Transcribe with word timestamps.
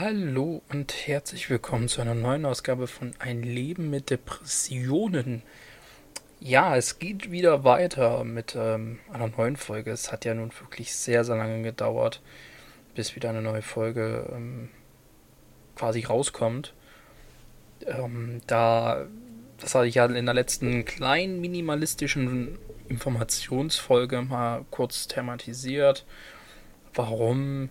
Hallo 0.00 0.62
und 0.68 0.94
herzlich 1.08 1.50
willkommen 1.50 1.88
zu 1.88 2.00
einer 2.00 2.14
neuen 2.14 2.46
Ausgabe 2.46 2.86
von 2.86 3.14
Ein 3.18 3.42
Leben 3.42 3.90
mit 3.90 4.10
Depressionen. 4.10 5.42
Ja, 6.38 6.76
es 6.76 7.00
geht 7.00 7.32
wieder 7.32 7.64
weiter 7.64 8.22
mit 8.22 8.54
ähm, 8.56 9.00
einer 9.12 9.26
neuen 9.26 9.56
Folge. 9.56 9.90
Es 9.90 10.12
hat 10.12 10.24
ja 10.24 10.34
nun 10.34 10.52
wirklich 10.60 10.94
sehr, 10.94 11.24
sehr 11.24 11.34
lange 11.34 11.64
gedauert, 11.64 12.22
bis 12.94 13.16
wieder 13.16 13.30
eine 13.30 13.42
neue 13.42 13.60
Folge 13.60 14.30
ähm, 14.32 14.68
quasi 15.74 16.04
rauskommt. 16.04 16.74
Ähm, 17.84 18.40
da, 18.46 19.04
das 19.58 19.74
hatte 19.74 19.88
ich 19.88 19.96
ja 19.96 20.06
in 20.06 20.26
der 20.26 20.34
letzten 20.34 20.84
kleinen 20.84 21.40
minimalistischen 21.40 22.56
Informationsfolge 22.88 24.22
mal 24.22 24.64
kurz 24.70 25.08
thematisiert, 25.08 26.06
warum 26.94 27.70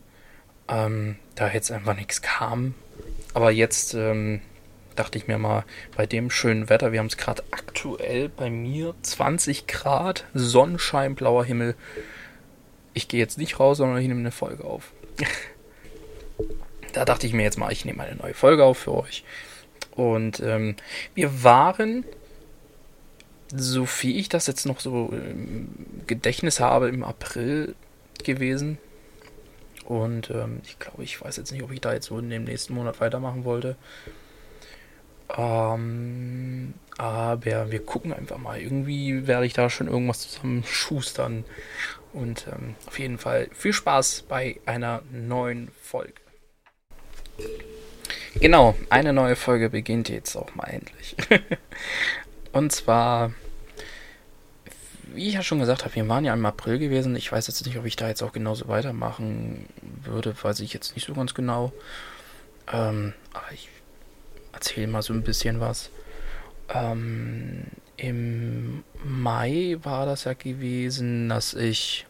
ähm, 0.70 1.18
da 1.36 1.52
jetzt 1.52 1.71
einfach 1.71 1.95
nichts 1.95 2.21
kam. 2.21 2.73
Aber 3.34 3.52
jetzt 3.52 3.94
ähm, 3.94 4.41
dachte 4.95 5.17
ich 5.17 5.27
mir 5.27 5.38
mal, 5.38 5.63
bei 5.95 6.05
dem 6.05 6.30
schönen 6.30 6.70
Wetter, 6.70 6.91
wir 6.91 6.99
haben 6.99 7.08
es 7.08 7.17
gerade 7.17 7.44
aktuell 7.52 8.30
bei 8.30 8.49
mir 8.49 8.95
20 9.02 9.67
Grad, 9.67 10.25
Sonnenschein, 10.34 11.16
blauer 11.16 11.45
Himmel. 11.45 11.75
Ich 12.94 13.08
gehe 13.08 13.20
jetzt 13.20 13.38
nicht 13.38 13.59
raus, 13.59 13.77
sondern 13.77 13.99
ich 13.99 14.08
nehme 14.08 14.20
eine 14.20 14.31
Folge 14.31 14.63
auf. 14.63 14.91
da 16.94 17.05
dachte 17.05 17.27
ich 17.27 17.34
mir 17.34 17.44
jetzt 17.44 17.58
mal, 17.58 17.72
ich 17.72 17.86
nehme 17.86 18.03
eine 18.03 18.16
neue 18.16 18.34
Folge 18.34 18.63
auf 18.63 18.80
für 18.80 18.95
euch. 18.95 19.23
Und 19.91 20.39
ähm, 20.39 20.75
wir 21.16 21.44
waren, 21.44 22.03
so 23.55 23.88
wie 24.02 24.17
ich 24.17 24.30
das 24.30 24.47
jetzt 24.47 24.66
noch 24.66 24.80
so 24.80 25.09
im 25.11 25.70
Gedächtnis 26.08 26.59
habe, 26.59 26.89
im 26.89 27.03
April 27.03 27.75
gewesen. 28.23 28.77
Und 29.88 30.32
ähm, 30.32 30.59
ich 30.66 30.80
glaube, 30.80 31.02
ich 31.05 31.22
weiß 31.22 31.38
jetzt 31.38 31.54
nicht, 31.54 31.64
ob 31.64 31.72
ich 31.72 31.80
da 31.80 31.94
jetzt 31.94 32.08
so 32.08 32.20
in 32.20 32.30
dem 32.30 32.44
nächsten 32.44 32.73
Monat 32.73 33.00
weitermachen 33.00 33.45
wollte. 33.45 33.78
Ähm, 35.38 36.73
aber 36.98 37.72
wir 37.72 37.80
gucken 37.86 38.11
einfach 38.11 38.38
mal. 38.38 38.59
Irgendwie 38.59 39.28
werde 39.28 39.45
ich 39.45 39.53
da 39.53 39.70
schon 39.70 39.88
irgendwas 39.88 40.28
zusammen 40.28 40.66
schustern. 40.66 41.45
Und 42.11 42.48
ähm, 42.52 42.76
auf 42.86 43.00
jeden 43.00 43.17
Fall 43.17 43.48
viel 43.53 43.72
Spaß 43.72 44.26
bei 44.28 44.59
einer 44.66 45.03
neuen 45.09 45.70
Folge. 45.81 46.16
Genau, 48.42 48.76
eine 48.89 49.14
neue 49.14 49.38
Folge 49.38 49.70
beginnt 49.70 50.09
jetzt 50.09 50.36
auch 50.36 50.54
mal 50.54 50.67
endlich. 50.67 51.16
Und 52.52 52.73
zwar 52.73 53.31
wie 55.13 55.27
ich 55.27 55.33
ja 55.33 55.44
schon 55.44 55.59
gesagt 55.59 55.83
habe, 55.86 55.95
wir 55.95 56.08
waren 56.08 56.25
ja 56.25 56.33
im 56.33 56.45
April 56.45 56.80
gewesen. 56.80 57.16
Ich 57.16 57.31
weiß 57.31 57.47
jetzt 57.47 57.66
nicht, 57.66 57.77
ob 57.77 57.86
ich 57.86 57.95
da 57.95 58.08
jetzt 58.08 58.22
auch 58.22 58.31
genauso 58.31 58.67
weitermachen 58.67 59.67
würde, 60.03 60.36
weiß 60.41 60.59
ich 60.61 60.73
jetzt 60.73 60.95
nicht 60.95 61.08
so 61.08 61.14
ganz 61.14 61.33
genau. 61.33 61.72
Ähm, 62.72 63.14
aber 63.33 63.52
ich 63.53 63.69
erzähle 64.53 64.88
mal 64.88 65.02
so 65.02 65.14
ein 65.14 65.23
bisschen 65.23 65.59
was. 65.59 65.89
Ähm, 66.69 67.66
Im 67.95 68.83
Mai 69.03 69.77
war 69.83 70.05
das 70.05 70.25
ja 70.25 70.33
gewesen, 70.33 71.30
dass 71.30 71.53
ich 71.53 72.05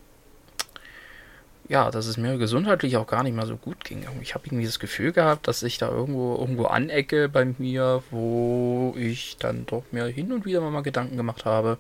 ja, 1.70 1.92
dass 1.92 2.06
es 2.06 2.18
mir 2.18 2.38
gesundheitlich 2.38 2.96
auch 2.98 3.08
gar 3.08 3.24
nicht 3.24 3.36
mehr 3.36 3.46
so 3.46 3.58
gut 3.58 3.84
ging. 3.84 4.06
Ich 4.22 4.36
habe 4.36 4.46
irgendwie 4.46 4.66
das 4.66 4.80
Gefühl 4.80 5.12
gehabt, 5.12 5.48
dass 5.48 5.64
ich 5.64 5.78
da 5.78 5.90
irgendwo 5.90 6.36
irgendwo 6.38 6.66
anecke 6.66 7.28
bei 7.28 7.46
mir, 7.58 8.04
wo 8.10 8.96
ich 8.98 9.38
dann 9.38 9.66
doch 9.66 9.84
mir 9.92 10.06
hin 10.06 10.32
und 10.32 10.46
wieder 10.46 10.62
mal 10.62 10.82
Gedanken 10.82 11.18
gemacht 11.18 11.44
habe, 11.46 11.78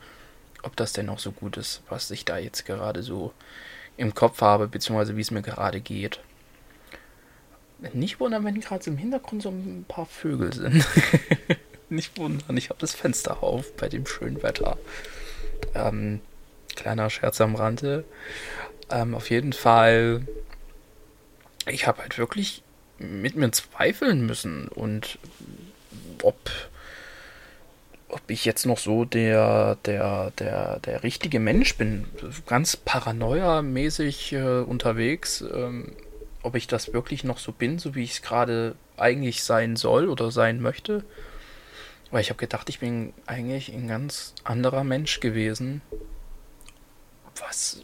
ob 0.63 0.75
das 0.75 0.93
denn 0.93 1.09
auch 1.09 1.19
so 1.19 1.31
gut 1.31 1.57
ist, 1.57 1.81
was 1.89 2.11
ich 2.11 2.25
da 2.25 2.37
jetzt 2.37 2.65
gerade 2.65 3.03
so 3.03 3.33
im 3.95 4.13
Kopf 4.13 4.41
habe, 4.41 4.67
beziehungsweise 4.67 5.15
wie 5.17 5.21
es 5.21 5.31
mir 5.31 5.41
gerade 5.41 5.81
geht. 5.81 6.19
Nicht 7.93 8.19
wundern, 8.19 8.43
wenn 8.43 8.59
gerade 8.59 8.83
so 8.83 8.91
im 8.91 8.97
Hintergrund 8.97 9.43
so 9.43 9.49
ein 9.49 9.85
paar 9.87 10.05
Vögel 10.05 10.53
sind. 10.53 10.85
Nicht 11.89 12.17
wundern, 12.17 12.57
ich 12.57 12.69
habe 12.69 12.79
das 12.79 12.93
Fenster 12.93 13.43
auf 13.43 13.75
bei 13.75 13.87
dem 13.87 14.05
schönen 14.05 14.41
Wetter. 14.41 14.77
Ähm, 15.73 16.21
kleiner 16.75 17.09
Scherz 17.09 17.39
am 17.39 17.55
Rande. 17.55 18.03
Ähm, 18.89 19.13
auf 19.15 19.29
jeden 19.29 19.53
Fall, 19.53 20.27
ich 21.67 21.87
habe 21.87 22.01
halt 22.01 22.17
wirklich 22.17 22.63
mit 22.97 23.35
mir 23.35 23.51
zweifeln 23.51 24.25
müssen 24.25 24.67
und 24.69 25.19
ob 26.23 26.37
ich 28.33 28.45
jetzt 28.45 28.65
noch 28.65 28.77
so 28.77 29.05
der, 29.05 29.75
der, 29.85 30.31
der, 30.31 30.79
der 30.79 31.03
richtige 31.03 31.39
Mensch 31.39 31.75
bin, 31.77 32.05
ganz 32.45 32.75
paranoia-mäßig 32.75 34.33
äh, 34.33 34.59
unterwegs, 34.61 35.41
ähm, 35.41 35.93
ob 36.43 36.55
ich 36.55 36.67
das 36.67 36.93
wirklich 36.93 37.23
noch 37.23 37.39
so 37.39 37.51
bin, 37.51 37.79
so 37.79 37.95
wie 37.95 38.03
ich 38.03 38.11
es 38.11 38.21
gerade 38.21 38.75
eigentlich 38.97 39.43
sein 39.43 39.75
soll 39.75 40.09
oder 40.09 40.31
sein 40.31 40.61
möchte. 40.61 41.03
Weil 42.11 42.21
ich 42.21 42.29
habe 42.29 42.39
gedacht, 42.39 42.69
ich 42.69 42.79
bin 42.79 43.13
eigentlich 43.25 43.73
ein 43.73 43.87
ganz 43.87 44.33
anderer 44.43 44.83
Mensch 44.83 45.19
gewesen, 45.19 45.81
was 47.39 47.83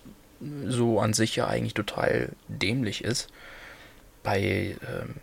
so 0.67 0.99
an 0.99 1.13
sich 1.13 1.35
ja 1.35 1.47
eigentlich 1.47 1.73
total 1.73 2.29
dämlich 2.47 3.03
ist. 3.03 3.29
Bei 4.23 4.39
ähm, 4.41 5.15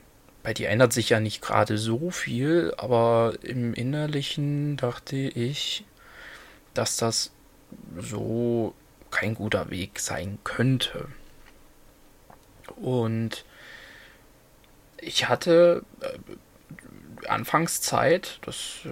bei 0.42 0.54
dir 0.54 0.68
ändert 0.68 0.92
sich 0.92 1.10
ja 1.10 1.20
nicht 1.20 1.42
gerade 1.42 1.76
so 1.76 2.10
viel, 2.10 2.72
aber 2.76 3.34
im 3.42 3.74
Innerlichen 3.74 4.76
dachte 4.76 5.16
ich, 5.16 5.84
dass 6.74 6.96
das 6.96 7.32
so 7.98 8.74
kein 9.10 9.34
guter 9.34 9.70
Weg 9.70 9.98
sein 9.98 10.38
könnte. 10.44 11.08
Und 12.76 13.44
ich 14.98 15.28
hatte 15.28 15.84
äh, 16.00 17.28
Anfangszeit, 17.28 18.38
das, 18.42 18.80
äh, 18.84 18.90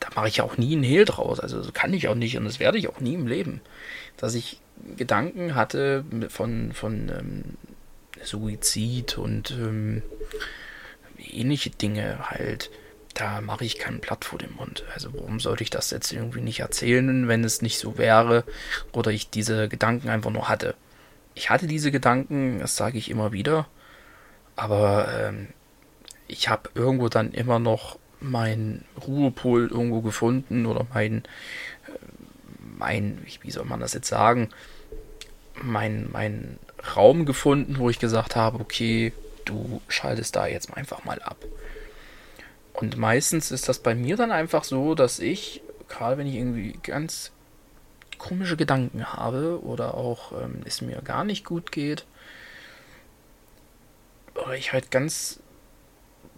da 0.00 0.08
mache 0.14 0.28
ich 0.28 0.42
auch 0.42 0.56
nie 0.58 0.74
einen 0.74 0.82
Hehl 0.82 1.04
draus, 1.04 1.40
also 1.40 1.62
kann 1.72 1.94
ich 1.94 2.08
auch 2.08 2.14
nicht 2.14 2.36
und 2.36 2.44
das 2.44 2.58
werde 2.58 2.78
ich 2.78 2.88
auch 2.88 3.00
nie 3.00 3.14
im 3.14 3.26
Leben, 3.26 3.60
dass 4.16 4.34
ich 4.34 4.60
Gedanken 4.96 5.54
hatte 5.54 6.04
von, 6.28 6.72
von 6.72 7.08
ähm, 7.08 7.56
Suizid 8.24 9.18
und 9.18 9.50
ähm, 9.52 10.02
ähnliche 11.18 11.70
Dinge 11.70 12.30
halt. 12.30 12.70
Da 13.14 13.42
mache 13.42 13.64
ich 13.64 13.78
kein 13.78 14.00
Blatt 14.00 14.24
vor 14.24 14.38
dem 14.38 14.54
Mund. 14.54 14.84
Also 14.94 15.12
warum 15.12 15.38
sollte 15.38 15.62
ich 15.62 15.70
das 15.70 15.90
jetzt 15.90 16.12
irgendwie 16.12 16.40
nicht 16.40 16.60
erzählen, 16.60 17.28
wenn 17.28 17.44
es 17.44 17.60
nicht 17.60 17.78
so 17.78 17.98
wäre 17.98 18.44
oder 18.92 19.10
ich 19.10 19.28
diese 19.28 19.68
Gedanken 19.68 20.08
einfach 20.08 20.30
nur 20.30 20.48
hatte. 20.48 20.74
Ich 21.34 21.50
hatte 21.50 21.66
diese 21.66 21.90
Gedanken, 21.90 22.58
das 22.58 22.76
sage 22.76 22.98
ich 22.98 23.10
immer 23.10 23.32
wieder, 23.32 23.66
aber 24.56 25.08
ähm, 25.14 25.48
ich 26.26 26.48
habe 26.48 26.70
irgendwo 26.74 27.08
dann 27.08 27.32
immer 27.32 27.58
noch 27.58 27.98
meinen 28.20 28.84
Ruhepol 29.06 29.68
irgendwo 29.68 30.00
gefunden 30.00 30.66
oder 30.66 30.86
mein, 30.92 31.24
äh, 31.86 31.98
mein, 32.78 33.26
wie 33.40 33.50
soll 33.50 33.64
man 33.64 33.80
das 33.80 33.94
jetzt 33.94 34.08
sagen, 34.08 34.48
mein, 35.60 36.08
mein 36.10 36.58
Raum 36.96 37.24
gefunden, 37.26 37.78
wo 37.78 37.90
ich 37.90 37.98
gesagt 37.98 38.36
habe, 38.36 38.60
okay, 38.60 39.12
du 39.44 39.80
schaltest 39.88 40.36
da 40.36 40.46
jetzt 40.46 40.74
einfach 40.76 41.04
mal 41.04 41.20
ab. 41.20 41.36
Und 42.72 42.96
meistens 42.96 43.50
ist 43.50 43.68
das 43.68 43.78
bei 43.78 43.94
mir 43.94 44.16
dann 44.16 44.32
einfach 44.32 44.64
so, 44.64 44.94
dass 44.94 45.18
ich, 45.18 45.62
gerade 45.88 46.18
wenn 46.18 46.26
ich 46.26 46.34
irgendwie 46.34 46.78
ganz 46.82 47.32
komische 48.18 48.56
Gedanken 48.56 49.12
habe 49.12 49.60
oder 49.62 49.94
auch 49.94 50.32
ähm, 50.32 50.62
es 50.64 50.80
mir 50.80 51.02
gar 51.02 51.24
nicht 51.24 51.44
gut 51.44 51.72
geht, 51.72 52.06
oder 54.34 54.54
ich 54.54 54.72
halt 54.72 54.90
ganz 54.90 55.40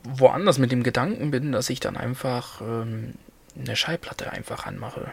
woanders 0.03 0.59
mit 0.59 0.73
dem 0.73 0.83
Gedanken 0.83 1.31
bin, 1.31 1.53
dass 1.53 1.71
ich 1.71 1.81
dann 1.81 1.97
einfach 1.97 2.61
ähm, 2.61 3.15
eine 3.59 3.77
Schallplatte 3.77 4.33
einfach 4.33 4.67
anmache. 4.67 5.13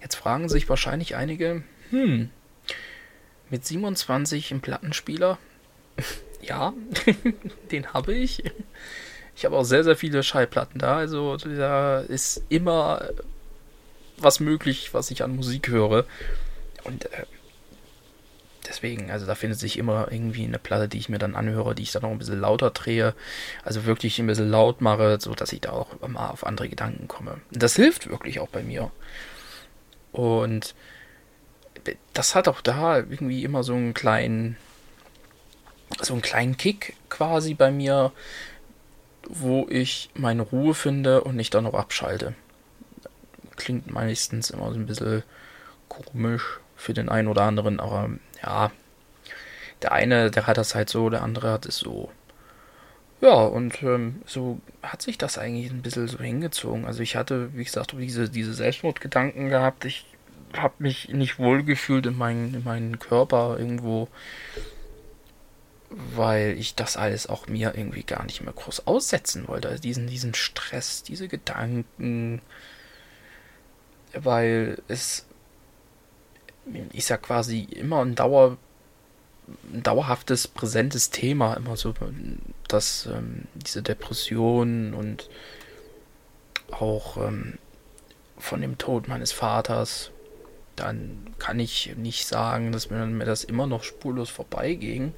Jetzt 0.00 0.16
fragen 0.16 0.48
sich 0.48 0.68
wahrscheinlich 0.68 1.14
einige, 1.14 1.62
hm, 1.90 2.30
mit 3.52 3.64
27 3.66 4.50
im 4.50 4.60
Plattenspieler. 4.60 5.38
ja, 6.42 6.72
den 7.70 7.92
habe 7.92 8.14
ich. 8.14 8.42
Ich 9.36 9.44
habe 9.44 9.56
auch 9.56 9.64
sehr, 9.64 9.84
sehr 9.84 9.96
viele 9.96 10.22
Schallplatten 10.22 10.80
da. 10.80 10.96
Also 10.96 11.36
da 11.36 12.00
ist 12.00 12.42
immer 12.48 13.10
was 14.16 14.40
möglich, 14.40 14.94
was 14.94 15.10
ich 15.10 15.22
an 15.22 15.36
Musik 15.36 15.68
höre. 15.68 16.06
Und 16.84 17.06
äh, 17.12 17.26
deswegen, 18.66 19.10
also 19.10 19.26
da 19.26 19.34
findet 19.34 19.58
sich 19.58 19.78
immer 19.78 20.10
irgendwie 20.10 20.44
eine 20.44 20.58
Platte, 20.58 20.88
die 20.88 20.98
ich 20.98 21.10
mir 21.10 21.18
dann 21.18 21.34
anhöre, 21.34 21.74
die 21.74 21.82
ich 21.82 21.92
dann 21.92 22.02
noch 22.02 22.10
ein 22.10 22.18
bisschen 22.18 22.40
lauter 22.40 22.70
drehe. 22.70 23.14
Also 23.64 23.84
wirklich 23.84 24.18
ein 24.18 24.26
bisschen 24.26 24.50
laut 24.50 24.80
mache, 24.80 25.18
so 25.20 25.34
dass 25.34 25.52
ich 25.52 25.60
da 25.60 25.72
auch 25.72 26.00
mal 26.08 26.30
auf 26.30 26.46
andere 26.46 26.70
Gedanken 26.70 27.06
komme. 27.06 27.40
Das 27.50 27.76
hilft 27.76 28.08
wirklich 28.08 28.40
auch 28.40 28.48
bei 28.48 28.62
mir. 28.62 28.90
Und 30.10 30.74
das 32.12 32.34
hat 32.34 32.48
auch 32.48 32.60
da 32.60 32.98
irgendwie 32.98 33.44
immer 33.44 33.62
so 33.62 33.74
einen 33.74 33.94
kleinen, 33.94 34.56
so 36.00 36.12
einen 36.12 36.22
kleinen 36.22 36.56
Kick 36.56 36.96
quasi 37.08 37.54
bei 37.54 37.70
mir, 37.70 38.12
wo 39.28 39.66
ich 39.68 40.10
meine 40.14 40.42
Ruhe 40.42 40.74
finde 40.74 41.22
und 41.22 41.36
nicht 41.36 41.54
dann 41.54 41.64
noch 41.64 41.74
abschalte. 41.74 42.34
Klingt 43.56 43.90
meistens 43.90 44.50
immer 44.50 44.72
so 44.72 44.78
ein 44.78 44.86
bisschen 44.86 45.22
komisch 45.88 46.60
für 46.76 46.94
den 46.94 47.08
einen 47.08 47.28
oder 47.28 47.42
anderen, 47.42 47.80
aber 47.80 48.10
ja, 48.42 48.72
der 49.82 49.92
eine, 49.92 50.30
der 50.30 50.46
hat 50.46 50.58
das 50.58 50.74
halt 50.74 50.88
so, 50.88 51.10
der 51.10 51.22
andere 51.22 51.52
hat 51.52 51.66
es 51.66 51.78
so. 51.78 52.10
Ja, 53.20 53.34
und 53.34 53.82
ähm, 53.84 54.20
so 54.26 54.60
hat 54.82 55.00
sich 55.00 55.16
das 55.16 55.38
eigentlich 55.38 55.70
ein 55.70 55.82
bisschen 55.82 56.08
so 56.08 56.18
hingezogen. 56.18 56.86
Also 56.86 57.02
ich 57.04 57.14
hatte, 57.14 57.54
wie 57.54 57.62
gesagt, 57.62 57.94
diese, 57.96 58.28
diese 58.28 58.52
Selbstmordgedanken 58.52 59.48
gehabt. 59.48 59.84
Ich 59.84 60.06
habe 60.56 60.74
mich 60.78 61.08
nicht 61.08 61.38
wohlgefühlt 61.38 62.06
in, 62.06 62.16
mein, 62.16 62.54
in 62.54 62.64
meinen 62.64 62.98
Körper 62.98 63.56
irgendwo, 63.58 64.08
weil 65.90 66.56
ich 66.58 66.74
das 66.74 66.96
alles 66.96 67.26
auch 67.26 67.46
mir 67.46 67.74
irgendwie 67.76 68.02
gar 68.02 68.24
nicht 68.24 68.42
mehr 68.42 68.52
groß 68.52 68.86
aussetzen 68.86 69.48
wollte. 69.48 69.68
Also 69.68 69.82
diesen, 69.82 70.06
diesen 70.06 70.34
Stress, 70.34 71.02
diese 71.02 71.28
Gedanken, 71.28 72.40
weil 74.14 74.80
es 74.88 75.26
ist 76.92 77.08
ja 77.08 77.16
quasi 77.16 77.62
immer 77.62 78.04
ein 78.04 78.14
Dauer 78.14 78.56
ein 79.72 79.82
dauerhaftes, 79.82 80.46
präsentes 80.46 81.10
Thema, 81.10 81.54
immer 81.54 81.76
so, 81.76 81.94
dass 82.68 83.06
ähm, 83.06 83.48
diese 83.54 83.82
Depression 83.82 84.94
und 84.94 85.28
auch 86.70 87.16
ähm, 87.16 87.58
von 88.38 88.60
dem 88.60 88.78
Tod 88.78 89.08
meines 89.08 89.32
Vaters, 89.32 90.11
dann 90.82 91.26
kann 91.38 91.58
ich 91.60 91.94
nicht 91.96 92.26
sagen, 92.26 92.72
dass 92.72 92.90
mir, 92.90 93.04
mir 93.06 93.24
das 93.24 93.44
immer 93.44 93.66
noch 93.66 93.84
spurlos 93.84 94.30
vorbeiging. 94.30 95.14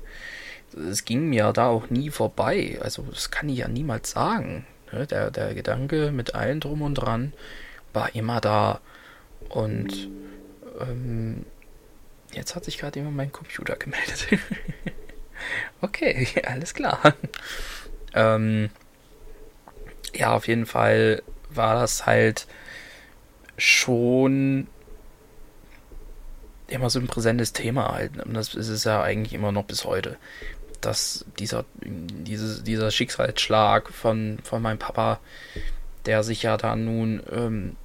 Es 0.90 1.04
ging 1.04 1.28
mir 1.28 1.52
da 1.52 1.68
auch 1.68 1.90
nie 1.90 2.10
vorbei. 2.10 2.78
Also 2.80 3.02
das 3.02 3.30
kann 3.30 3.48
ich 3.48 3.58
ja 3.58 3.68
niemals 3.68 4.10
sagen. 4.10 4.66
Ne? 4.92 5.06
Der, 5.06 5.30
der 5.30 5.54
Gedanke 5.54 6.10
mit 6.10 6.34
allen 6.34 6.60
drum 6.60 6.82
und 6.82 6.94
dran 6.94 7.32
war 7.92 8.14
immer 8.14 8.40
da. 8.40 8.80
Und 9.48 10.08
ähm, 10.80 11.44
Jetzt 12.34 12.56
hat 12.56 12.64
sich 12.64 12.78
gerade 12.78 12.98
jemand 12.98 13.16
mein 13.16 13.32
Computer 13.32 13.76
gemeldet. 13.76 14.26
okay, 15.80 16.26
alles 16.44 16.74
klar. 16.74 17.00
ähm, 18.14 18.70
ja, 20.14 20.34
auf 20.34 20.48
jeden 20.48 20.66
Fall 20.66 21.22
war 21.50 21.74
das 21.74 22.06
halt 22.06 22.46
schon 23.56 24.66
immer 26.68 26.90
so 26.90 26.98
ein 26.98 27.06
präsentes 27.06 27.52
Thema 27.52 27.92
halt. 27.92 28.24
Und 28.24 28.34
das 28.34 28.54
ist 28.54 28.68
es 28.68 28.84
ja 28.84 29.02
eigentlich 29.02 29.34
immer 29.34 29.52
noch 29.52 29.64
bis 29.64 29.84
heute. 29.84 30.16
Dass 30.80 31.24
dieser, 31.38 31.64
dieses, 31.82 32.62
dieser 32.62 32.90
Schicksalsschlag 32.90 33.90
von, 33.90 34.38
von 34.42 34.60
meinem 34.62 34.78
Papa, 34.78 35.20
der 36.06 36.22
sich 36.22 36.42
ja 36.42 36.56
da 36.56 36.76
nun 36.76 37.22
ähm, 37.32 37.76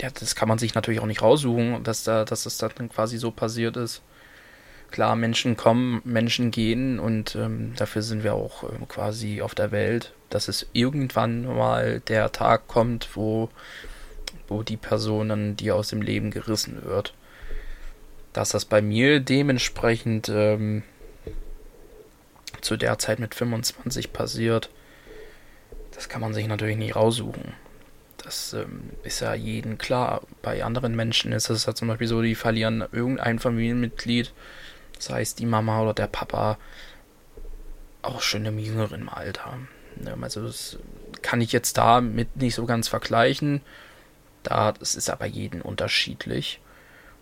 ja, 0.00 0.10
das 0.10 0.34
kann 0.34 0.48
man 0.48 0.58
sich 0.58 0.74
natürlich 0.74 1.00
auch 1.00 1.06
nicht 1.06 1.22
raussuchen, 1.22 1.82
dass 1.84 2.04
da, 2.04 2.24
dass 2.24 2.44
das 2.44 2.58
dann 2.58 2.88
quasi 2.88 3.18
so 3.18 3.30
passiert 3.30 3.76
ist. 3.76 4.02
Klar, 4.90 5.16
Menschen 5.16 5.56
kommen, 5.56 6.02
Menschen 6.04 6.50
gehen 6.50 6.98
und 6.98 7.34
ähm, 7.36 7.74
dafür 7.76 8.02
sind 8.02 8.22
wir 8.22 8.34
auch 8.34 8.64
ähm, 8.64 8.86
quasi 8.86 9.42
auf 9.42 9.54
der 9.54 9.72
Welt, 9.72 10.12
dass 10.30 10.48
es 10.48 10.66
irgendwann 10.72 11.46
mal 11.46 12.00
der 12.00 12.30
Tag 12.32 12.68
kommt, 12.68 13.10
wo, 13.14 13.48
wo 14.46 14.62
die 14.62 14.76
Person 14.76 15.30
dann 15.30 15.56
die 15.56 15.72
aus 15.72 15.88
dem 15.88 16.02
Leben 16.02 16.30
gerissen 16.30 16.84
wird. 16.84 17.14
Dass 18.34 18.50
das 18.50 18.66
bei 18.66 18.82
mir 18.82 19.20
dementsprechend 19.20 20.28
ähm, 20.28 20.82
zu 22.60 22.76
der 22.76 22.98
Zeit 22.98 23.18
mit 23.18 23.34
25 23.34 24.12
passiert, 24.12 24.68
das 25.92 26.08
kann 26.08 26.20
man 26.20 26.34
sich 26.34 26.46
natürlich 26.46 26.76
nicht 26.76 26.96
raussuchen. 26.96 27.54
Das 28.18 28.54
ähm, 28.54 28.90
ist 29.02 29.20
ja 29.20 29.34
jedem 29.34 29.78
klar. 29.78 30.22
Bei 30.42 30.64
anderen 30.64 30.96
Menschen 30.96 31.32
ist 31.32 31.48
es 31.48 31.66
ja 31.66 31.74
zum 31.74 31.88
Beispiel 31.88 32.08
so, 32.08 32.22
die 32.22 32.34
verlieren 32.34 32.84
irgendein 32.90 33.38
Familienmitglied, 33.38 34.32
sei 34.98 35.20
es 35.22 35.34
die 35.34 35.46
Mama 35.46 35.82
oder 35.82 35.94
der 35.94 36.06
Papa, 36.06 36.58
auch 38.02 38.20
schon 38.20 38.44
im 38.46 38.58
jüngeren 38.58 39.08
Alter. 39.08 39.58
Also 40.20 40.44
das 40.44 40.78
kann 41.22 41.40
ich 41.40 41.52
jetzt 41.52 41.78
damit 41.78 42.36
nicht 42.36 42.54
so 42.54 42.66
ganz 42.66 42.88
vergleichen. 42.88 43.60
Da, 44.42 44.72
das 44.72 44.94
ist 44.94 45.08
aber 45.08 45.26
jeden 45.26 45.62
unterschiedlich. 45.62 46.60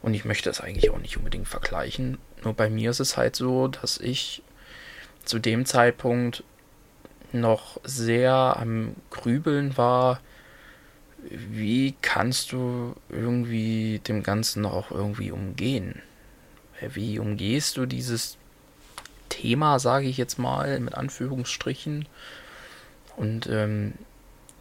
Und 0.02 0.14
ich 0.14 0.24
möchte 0.24 0.50
es 0.50 0.60
eigentlich 0.60 0.90
auch 0.90 0.98
nicht 0.98 1.16
unbedingt 1.16 1.48
vergleichen. 1.48 2.18
Nur 2.42 2.54
bei 2.54 2.68
mir 2.68 2.90
ist 2.90 3.00
es 3.00 3.16
halt 3.16 3.36
so, 3.36 3.68
dass 3.68 3.98
ich 3.98 4.42
zu 5.24 5.38
dem 5.38 5.64
Zeitpunkt 5.64 6.42
noch 7.32 7.80
sehr 7.84 8.56
am 8.58 8.96
Grübeln 9.10 9.76
war, 9.76 10.20
wie 11.30 11.94
kannst 12.02 12.50
du 12.52 12.94
irgendwie 13.08 14.00
dem 14.00 14.22
Ganzen 14.24 14.66
auch 14.66 14.90
irgendwie 14.90 15.30
umgehen? 15.30 16.02
Wie 16.80 17.20
umgehst 17.20 17.76
du 17.76 17.86
dieses 17.86 18.38
Thema, 19.28 19.78
sage 19.78 20.06
ich 20.06 20.16
jetzt 20.16 20.38
mal, 20.38 20.80
mit 20.80 20.94
Anführungsstrichen? 20.94 22.08
Und 23.16 23.46
ähm, 23.46 23.94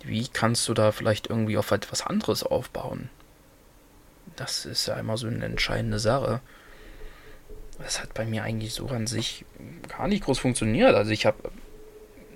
wie 0.04 0.28
kannst 0.28 0.70
du 0.70 0.76
da 0.76 0.92
vielleicht 0.92 1.28
irgendwie 1.28 1.58
auf 1.58 1.72
etwas 1.72 2.06
anderes 2.06 2.44
aufbauen? 2.44 3.10
Das 4.36 4.66
ist 4.66 4.88
ja 4.88 4.96
immer 4.96 5.18
so 5.18 5.28
eine 5.28 5.46
entscheidende 5.46 6.00
Sache. 6.00 6.42
Das 7.80 8.02
hat 8.02 8.14
bei 8.14 8.26
mir 8.26 8.44
eigentlich 8.44 8.74
so 8.74 8.88
an 8.88 9.08
sich 9.08 9.46
gar 9.88 10.08
nicht 10.08 10.24
groß 10.24 10.40
funktioniert. 10.40 10.94
Also 10.94 11.12
ich 11.12 11.26
habe 11.26 11.52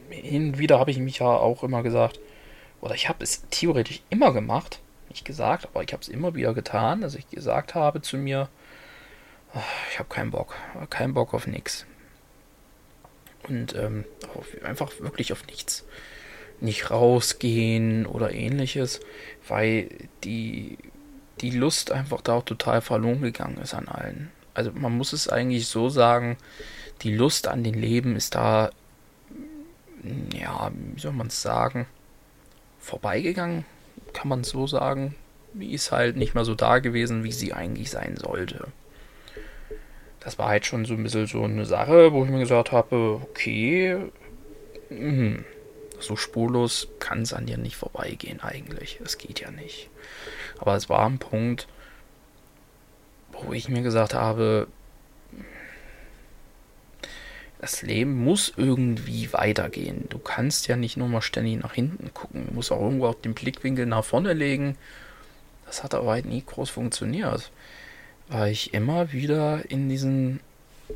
hin 0.09 0.49
und 0.49 0.57
wieder 0.57 0.79
habe 0.79 0.91
ich 0.91 0.97
mich 0.97 1.19
ja 1.19 1.27
auch 1.27 1.63
immer 1.63 1.83
gesagt, 1.83 2.19
oder 2.81 2.95
ich 2.95 3.09
habe 3.09 3.23
es 3.23 3.43
theoretisch 3.49 4.01
immer 4.09 4.33
gemacht, 4.33 4.79
nicht 5.09 5.25
gesagt, 5.25 5.65
aber 5.65 5.83
ich 5.83 5.93
habe 5.93 6.01
es 6.01 6.09
immer 6.09 6.35
wieder 6.35 6.53
getan, 6.53 7.01
dass 7.01 7.15
ich 7.15 7.29
gesagt 7.29 7.75
habe 7.75 8.01
zu 8.01 8.17
mir, 8.17 8.49
ah, 9.53 9.61
ich 9.91 9.99
habe 9.99 10.09
keinen 10.09 10.31
Bock, 10.31 10.55
keinen 10.89 11.13
Bock 11.13 11.33
auf 11.33 11.47
nichts. 11.47 11.85
Und 13.47 13.75
ähm, 13.75 14.05
einfach 14.63 14.91
wirklich 14.99 15.31
auf 15.31 15.45
nichts. 15.47 15.85
Nicht 16.61 16.89
rausgehen 16.89 18.05
oder 18.05 18.33
ähnliches, 18.33 19.01
weil 19.47 19.89
die, 20.23 20.77
die 21.41 21.51
Lust 21.51 21.91
einfach 21.91 22.21
da 22.21 22.33
auch 22.33 22.45
total 22.45 22.81
verloren 22.81 23.21
gegangen 23.21 23.57
ist 23.57 23.73
an 23.73 23.87
allen. 23.87 24.31
Also 24.53 24.71
man 24.71 24.97
muss 24.97 25.13
es 25.13 25.27
eigentlich 25.27 25.67
so 25.67 25.89
sagen, 25.89 26.37
die 27.01 27.13
Lust 27.13 27.47
an 27.47 27.63
den 27.63 27.73
Leben 27.73 28.15
ist 28.15 28.35
da, 28.35 28.71
ja, 30.33 30.71
wie 30.93 30.99
soll 30.99 31.11
man 31.11 31.27
es 31.27 31.41
sagen, 31.41 31.87
vorbeigegangen, 32.79 33.65
kann 34.13 34.29
man 34.29 34.43
so 34.43 34.67
sagen. 34.67 35.15
Die 35.53 35.73
ist 35.73 35.91
halt 35.91 36.17
nicht 36.17 36.35
mehr 36.35 36.45
so 36.45 36.53
da 36.53 36.79
gewesen, 36.79 37.23
wie 37.23 37.31
sie 37.31 37.53
eigentlich 37.53 37.89
sein 37.89 38.17
sollte. 38.17 38.67
Das 40.19 40.37
war 40.37 40.49
halt 40.49 40.65
schon 40.65 40.85
so 40.85 40.95
ein 40.95 41.03
bisschen 41.03 41.27
so 41.27 41.43
eine 41.43 41.65
Sache, 41.65 42.11
wo 42.11 42.23
ich 42.23 42.31
mir 42.31 42.39
gesagt 42.39 42.71
habe, 42.71 43.21
okay, 43.21 43.97
mh, 44.89 45.43
so 45.99 46.15
spurlos 46.15 46.87
kann 46.99 47.21
es 47.21 47.33
an 47.33 47.45
dir 47.45 47.57
nicht 47.57 47.75
vorbeigehen 47.75 48.41
eigentlich. 48.41 48.99
Es 49.03 49.17
geht 49.17 49.39
ja 49.39 49.51
nicht. 49.51 49.89
Aber 50.59 50.75
es 50.75 50.89
war 50.89 51.05
ein 51.05 51.19
Punkt, 51.19 51.67
wo 53.31 53.53
ich 53.53 53.69
mir 53.69 53.81
gesagt 53.81 54.13
habe, 54.13 54.67
das 57.59 57.81
Leben 57.81 58.23
muss 58.23 58.53
irgendwie 58.55 59.33
weitergehen. 59.33 60.05
Du 60.09 60.19
kannst 60.19 60.67
ja 60.67 60.75
nicht 60.75 60.97
nur 60.97 61.07
mal 61.07 61.21
ständig 61.21 61.61
nach 61.61 61.73
hinten 61.73 62.13
gucken. 62.13 62.45
Du 62.47 62.53
musst 62.53 62.71
auch 62.71 62.81
irgendwo 62.81 63.07
auch 63.07 63.15
den 63.15 63.33
Blickwinkel 63.33 63.85
nach 63.85 64.03
vorne 64.03 64.33
legen. 64.33 64.77
Das 65.65 65.83
hat 65.83 65.95
aber 65.95 66.11
halt 66.11 66.25
nie 66.25 66.43
groß 66.45 66.69
funktioniert. 66.69 67.51
Weil 68.27 68.51
ich 68.51 68.73
immer 68.73 69.11
wieder 69.11 69.69
in 69.69 69.89
diesen, 69.89 70.41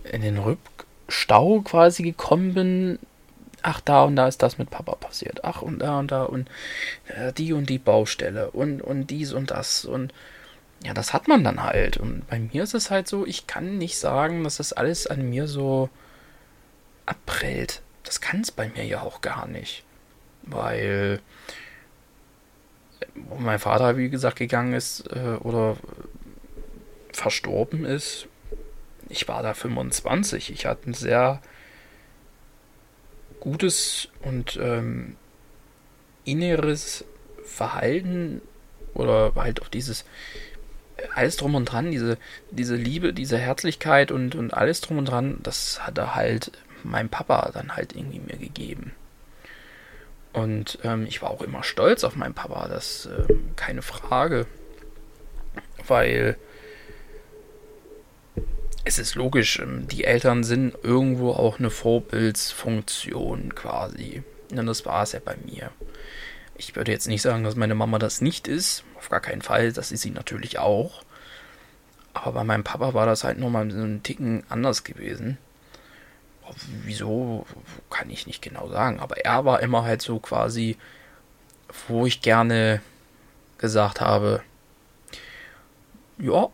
in 0.03 0.21
den 0.21 0.37
Rückstau 0.37 1.61
quasi 1.61 2.03
gekommen 2.03 2.53
bin. 2.53 2.99
Ach, 3.61 3.81
da 3.81 4.03
und 4.03 4.15
da 4.15 4.27
ist 4.27 4.41
das 4.41 4.57
mit 4.57 4.69
Papa 4.69 4.95
passiert. 4.95 5.43
Ach, 5.43 5.61
und 5.61 5.79
da 5.79 5.99
und 5.99 6.11
da 6.11 6.23
und 6.23 6.49
äh, 7.07 7.33
die 7.33 7.53
und 7.53 7.69
die 7.69 7.77
Baustelle 7.77 8.51
und, 8.51 8.81
und 8.81 9.07
dies 9.07 9.33
und 9.33 9.51
das 9.51 9.85
und 9.85 10.13
ja, 10.83 10.93
das 10.93 11.13
hat 11.13 11.27
man 11.27 11.43
dann 11.43 11.63
halt. 11.63 11.97
Und 11.97 12.27
bei 12.27 12.39
mir 12.39 12.63
ist 12.63 12.73
es 12.73 12.89
halt 12.89 13.07
so, 13.07 13.25
ich 13.25 13.47
kann 13.47 13.77
nicht 13.77 13.97
sagen, 13.97 14.43
dass 14.43 14.57
das 14.57 14.71
alles 14.71 15.07
an 15.07 15.29
mir 15.29 15.47
so 15.47 15.89
abprellt. 17.05 17.81
Das 18.03 18.21
kann 18.21 18.41
es 18.41 18.51
bei 18.51 18.69
mir 18.69 18.85
ja 18.85 19.01
auch 19.01 19.21
gar 19.21 19.45
nicht. 19.45 19.83
Weil 20.43 21.19
wo 23.15 23.35
mein 23.35 23.59
Vater, 23.59 23.97
wie 23.97 24.09
gesagt, 24.09 24.37
gegangen 24.37 24.73
ist 24.73 25.07
äh, 25.11 25.37
oder 25.39 25.77
verstorben 27.11 27.85
ist, 27.85 28.27
ich 29.09 29.27
war 29.27 29.43
da 29.43 29.53
25. 29.53 30.51
Ich 30.51 30.65
hatte 30.65 30.89
ein 30.89 30.93
sehr 30.93 31.41
gutes 33.39 34.09
und 34.21 34.57
ähm, 34.61 35.15
inneres 36.25 37.05
Verhalten 37.43 38.41
oder 38.93 39.33
halt 39.35 39.61
auch 39.61 39.69
dieses 39.69 40.05
alles 41.15 41.37
drum 41.37 41.55
und 41.55 41.65
dran, 41.65 41.91
diese, 41.91 42.17
diese 42.51 42.75
Liebe, 42.75 43.13
diese 43.13 43.37
Herzlichkeit 43.37 44.11
und, 44.11 44.35
und 44.35 44.53
alles 44.53 44.81
drum 44.81 44.97
und 44.97 45.05
dran, 45.05 45.39
das 45.43 45.85
hat 45.85 45.97
er 45.97 46.15
halt 46.15 46.51
mein 46.83 47.09
Papa 47.09 47.51
dann 47.53 47.75
halt 47.75 47.95
irgendwie 47.95 48.19
mir 48.19 48.37
gegeben. 48.37 48.91
Und 50.33 50.79
ähm, 50.83 51.05
ich 51.07 51.21
war 51.21 51.31
auch 51.31 51.41
immer 51.41 51.63
stolz 51.63 52.03
auf 52.03 52.15
meinen 52.15 52.33
Papa, 52.33 52.67
das 52.67 53.09
ähm, 53.29 53.55
keine 53.55 53.81
Frage. 53.81 54.45
Weil 55.87 56.37
es 58.85 58.99
ist 58.99 59.15
logisch, 59.15 59.59
ähm, 59.59 59.87
die 59.87 60.03
Eltern 60.03 60.43
sind 60.43 60.75
irgendwo 60.83 61.31
auch 61.31 61.59
eine 61.59 61.69
Vorbildsfunktion 61.69 63.55
quasi. 63.55 64.23
Und 64.51 64.65
das 64.65 64.85
war 64.85 65.03
es 65.03 65.11
ja 65.11 65.19
bei 65.23 65.35
mir. 65.45 65.71
Ich 66.57 66.75
würde 66.75 66.91
jetzt 66.91 67.07
nicht 67.07 67.21
sagen, 67.21 67.43
dass 67.43 67.55
meine 67.55 67.75
Mama 67.75 67.99
das 67.99 68.21
nicht 68.21 68.47
ist. 68.47 68.83
Auf 68.97 69.09
gar 69.09 69.21
keinen 69.21 69.41
Fall. 69.41 69.71
Das 69.71 69.91
ist 69.91 70.01
sie 70.01 70.11
natürlich 70.11 70.59
auch. 70.59 71.03
Aber 72.13 72.33
bei 72.33 72.43
meinem 72.43 72.63
Papa 72.63 72.93
war 72.93 73.05
das 73.05 73.23
halt 73.23 73.37
nochmal 73.37 73.69
so 73.71 73.77
einen 73.77 74.03
Ticken 74.03 74.43
anders 74.49 74.83
gewesen. 74.83 75.37
Wieso, 76.83 77.45
kann 77.89 78.09
ich 78.09 78.25
nicht 78.25 78.41
genau 78.41 78.69
sagen. 78.69 78.99
Aber 78.99 79.17
er 79.23 79.45
war 79.45 79.61
immer 79.61 79.83
halt 79.83 80.01
so 80.01 80.19
quasi, 80.19 80.77
wo 81.87 82.07
ich 82.07 82.21
gerne 82.21 82.81
gesagt 83.59 84.01
habe, 84.01 84.41
ja, 86.17 86.49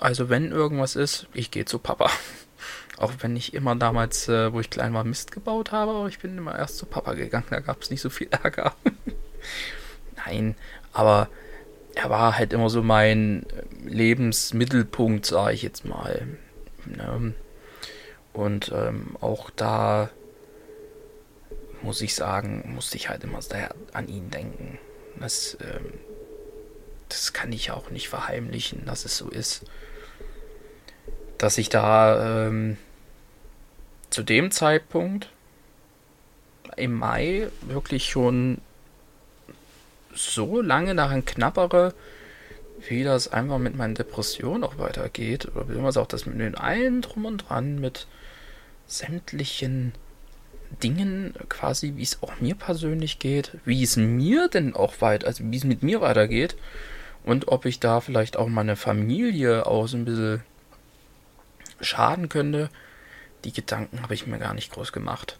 also 0.00 0.28
wenn 0.28 0.52
irgendwas 0.52 0.96
ist, 0.96 1.26
ich 1.32 1.50
gehe 1.50 1.64
zu 1.64 1.78
Papa. 1.78 2.10
Auch 2.98 3.12
wenn 3.20 3.36
ich 3.36 3.52
immer 3.52 3.76
damals, 3.76 4.26
äh, 4.28 4.52
wo 4.52 4.60
ich 4.60 4.70
klein 4.70 4.94
war, 4.94 5.04
Mist 5.04 5.30
gebaut 5.30 5.70
habe, 5.70 5.92
aber 5.92 6.08
ich 6.08 6.18
bin 6.18 6.38
immer 6.38 6.58
erst 6.58 6.78
zu 6.78 6.86
Papa 6.86 7.12
gegangen, 7.12 7.46
da 7.50 7.60
gab 7.60 7.82
es 7.82 7.90
nicht 7.90 8.00
so 8.00 8.08
viel 8.08 8.28
Ärger. 8.30 8.74
Nein, 10.16 10.54
aber 10.92 11.28
er 11.94 12.10
war 12.10 12.38
halt 12.38 12.52
immer 12.52 12.70
so 12.70 12.82
mein 12.82 13.44
Lebensmittelpunkt, 13.84 15.26
sage 15.26 15.54
ich 15.54 15.62
jetzt 15.62 15.84
mal. 15.84 16.26
Ne? 16.86 17.34
Und 18.32 18.72
ähm, 18.74 19.16
auch 19.20 19.50
da 19.50 20.10
muss 21.82 22.02
ich 22.02 22.14
sagen, 22.14 22.72
musste 22.74 22.96
ich 22.96 23.08
halt 23.08 23.24
immer 23.24 23.40
an 23.92 24.08
ihn 24.08 24.30
denken. 24.30 24.78
Das, 25.18 25.56
ähm, 25.60 25.92
das 27.08 27.32
kann 27.32 27.52
ich 27.52 27.70
auch 27.70 27.90
nicht 27.90 28.08
verheimlichen, 28.08 28.84
dass 28.84 29.04
es 29.04 29.16
so 29.16 29.28
ist. 29.28 29.64
Dass 31.38 31.58
ich 31.58 31.68
da 31.68 32.46
ähm, 32.46 32.78
zu 34.10 34.22
dem 34.22 34.50
Zeitpunkt 34.50 35.30
im 36.76 36.94
Mai 36.94 37.48
wirklich 37.62 38.06
schon 38.06 38.58
so 40.14 40.60
lange 40.60 40.94
daran 40.94 41.24
knappere, 41.24 41.94
wie 42.88 43.04
das 43.04 43.32
einfach 43.32 43.58
mit 43.58 43.76
meinen 43.76 43.94
Depressionen 43.94 44.64
auch 44.64 44.78
weitergeht. 44.78 45.46
Oder 45.46 45.64
beziehungsweise 45.64 46.00
auch 46.00 46.06
das 46.06 46.26
mit 46.26 46.38
den 46.40 46.54
allen 46.54 47.02
drum 47.02 47.24
und 47.24 47.48
dran, 47.48 47.80
mit 47.80 48.06
sämtlichen 48.86 49.92
Dingen 50.82 51.34
quasi, 51.48 51.94
wie 51.96 52.02
es 52.02 52.22
auch 52.22 52.40
mir 52.40 52.54
persönlich 52.54 53.18
geht, 53.18 53.52
wie 53.64 53.82
es 53.82 53.96
mir 53.96 54.48
denn 54.48 54.74
auch 54.74 55.00
weit, 55.00 55.24
also 55.24 55.44
wie 55.46 55.56
es 55.56 55.64
mit 55.64 55.82
mir 55.82 56.00
weitergeht 56.00 56.56
und 57.24 57.48
ob 57.48 57.66
ich 57.66 57.80
da 57.80 58.00
vielleicht 58.00 58.36
auch 58.36 58.48
meine 58.48 58.76
Familie 58.76 59.66
aus 59.66 59.94
ein 59.94 60.04
bisschen 60.04 60.42
schaden 61.80 62.28
könnte. 62.28 62.70
Die 63.44 63.52
Gedanken 63.52 64.02
habe 64.02 64.14
ich 64.14 64.26
mir 64.26 64.38
gar 64.38 64.54
nicht 64.54 64.72
groß 64.72 64.92
gemacht. 64.92 65.38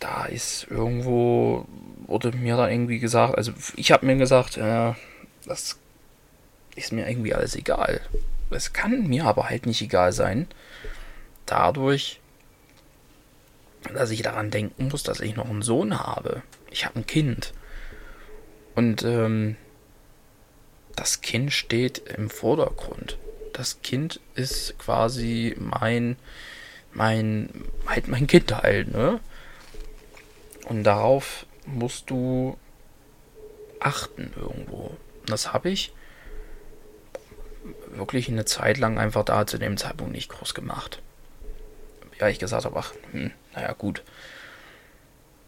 Da 0.00 0.26
ist 0.26 0.66
irgendwo, 0.70 1.66
wurde 2.06 2.32
mir 2.32 2.56
da 2.56 2.68
irgendwie 2.68 2.98
gesagt, 2.98 3.36
also 3.36 3.52
ich 3.76 3.92
habe 3.92 4.06
mir 4.06 4.16
gesagt, 4.16 4.56
äh, 4.56 4.92
das 5.46 5.78
ist 6.74 6.92
mir 6.92 7.08
irgendwie 7.08 7.34
alles 7.34 7.56
egal. 7.56 8.00
Es 8.50 8.72
kann 8.72 9.06
mir 9.06 9.24
aber 9.24 9.48
halt 9.48 9.66
nicht 9.66 9.82
egal 9.82 10.12
sein. 10.12 10.46
Dadurch, 11.46 12.20
dass 13.94 14.10
ich 14.10 14.22
daran 14.22 14.50
denken 14.50 14.88
muss, 14.88 15.02
dass 15.02 15.20
ich 15.20 15.36
noch 15.36 15.48
einen 15.48 15.62
Sohn 15.62 15.98
habe. 15.98 16.42
Ich 16.70 16.84
habe 16.84 17.00
ein 17.00 17.06
Kind. 17.06 17.52
Und 18.74 19.02
ähm, 19.04 19.56
das 20.94 21.20
Kind 21.20 21.52
steht 21.52 21.98
im 21.98 22.30
Vordergrund. 22.30 23.18
Das 23.56 23.80
Kind 23.80 24.20
ist 24.34 24.78
quasi 24.78 25.56
mein, 25.58 26.16
mein, 26.92 27.48
halt 27.86 28.06
mein 28.06 28.26
Kind 28.26 28.54
halt, 28.54 28.92
ne? 28.92 29.18
Und 30.68 30.84
darauf 30.84 31.46
musst 31.64 32.10
du 32.10 32.58
achten 33.80 34.30
irgendwo. 34.36 34.94
Das 35.24 35.54
habe 35.54 35.70
ich 35.70 35.94
wirklich 37.88 38.28
eine 38.28 38.44
Zeit 38.44 38.76
lang 38.76 38.98
einfach 38.98 39.24
da 39.24 39.46
zu 39.46 39.56
dem 39.56 39.78
Zeitpunkt 39.78 40.12
nicht 40.12 40.28
groß 40.28 40.52
gemacht. 40.52 41.00
Ja, 42.20 42.28
ich 42.28 42.38
gesagt 42.38 42.66
habe, 42.66 42.78
ach, 42.78 42.92
hm, 43.12 43.30
naja, 43.54 43.72
gut. 43.72 44.02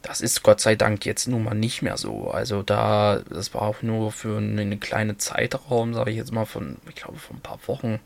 Das 0.03 0.21
ist 0.21 0.43
Gott 0.43 0.61
sei 0.61 0.77
Dank 0.77 1.05
jetzt 1.05 1.27
nun 1.27 1.45
mal 1.45 1.55
nicht 1.55 1.83
mehr 1.83 1.97
so. 1.97 2.31
Also 2.31 2.63
da, 2.63 3.21
das 3.29 3.53
war 3.53 3.63
auch 3.63 3.83
nur 3.83 4.13
für 4.13 4.39
eine 4.39 4.79
kleine 4.79 5.19
Zeitraum, 5.19 5.93
sage 5.93 6.11
ich 6.11 6.17
jetzt 6.17 6.33
mal, 6.33 6.47
von, 6.47 6.77
ich 6.89 6.95
glaube, 6.95 7.19
von 7.19 7.37
ein 7.37 7.43
paar 7.43 7.59
Wochen, 7.67 8.01